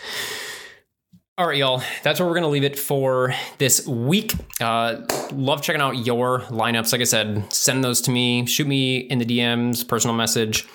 [1.40, 1.82] All right, y'all.
[2.04, 4.34] That's where we're to leave it for this week.
[4.60, 4.98] Uh,
[5.32, 6.92] love checking out your lineups.
[6.92, 8.46] Like I said, send those to me.
[8.46, 10.68] Shoot me in the DMs, personal message,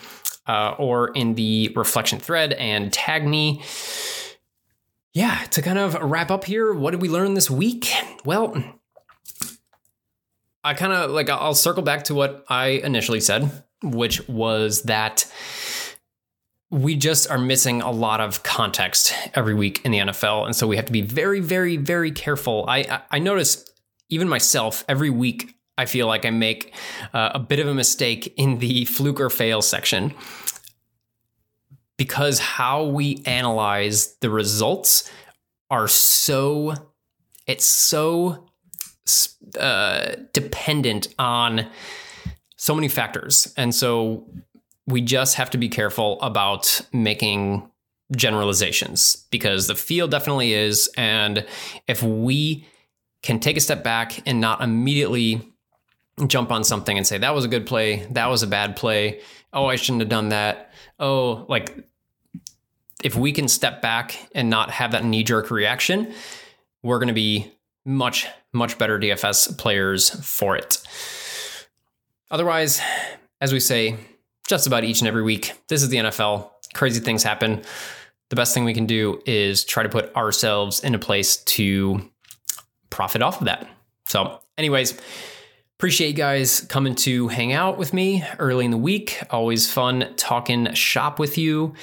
[0.46, 3.62] uh, or in the reflection thread and tag me.
[5.14, 7.88] Yeah, to kind of wrap up here, what did we learn this week?
[8.24, 8.60] Well,
[10.64, 15.30] I kind of like, I'll circle back to what I initially said, which was that
[16.68, 20.66] we just are missing a lot of context every week in the NFL, and so
[20.66, 22.64] we have to be very, very, very careful.
[22.66, 23.70] I I notice
[24.08, 25.54] even myself every week.
[25.76, 26.74] I feel like I make
[27.12, 30.14] uh, a bit of a mistake in the fluke or fail section
[31.96, 35.10] because how we analyze the results
[35.70, 36.74] are so
[37.46, 38.48] it's so
[39.58, 41.66] uh, dependent on
[42.56, 44.26] so many factors, and so
[44.86, 47.68] we just have to be careful about making
[48.14, 50.90] generalizations because the field definitely is.
[50.96, 51.46] And
[51.86, 52.66] if we
[53.22, 55.40] can take a step back and not immediately
[56.26, 59.20] jump on something and say, that was a good play, that was a bad play,
[59.52, 60.70] oh, I shouldn't have done that.
[60.98, 61.86] Oh, like
[63.02, 66.12] if we can step back and not have that knee jerk reaction,
[66.82, 67.52] we're going to be
[67.84, 70.82] much, much better DFS players for it.
[72.30, 72.80] Otherwise,
[73.40, 73.96] as we say,
[74.46, 75.52] just about each and every week.
[75.68, 76.50] This is the NFL.
[76.74, 77.62] Crazy things happen.
[78.30, 82.10] The best thing we can do is try to put ourselves in a place to
[82.90, 83.68] profit off of that.
[84.06, 84.98] So, anyways,
[85.78, 89.20] appreciate you guys coming to hang out with me early in the week.
[89.30, 91.74] Always fun talking shop with you.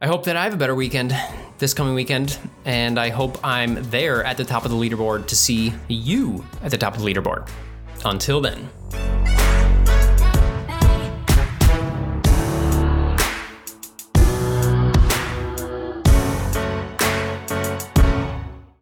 [0.00, 1.16] I hope that I have a better weekend
[1.58, 5.36] this coming weekend, and I hope I'm there at the top of the leaderboard to
[5.36, 7.48] see you at the top of the leaderboard.
[8.04, 9.15] Until then.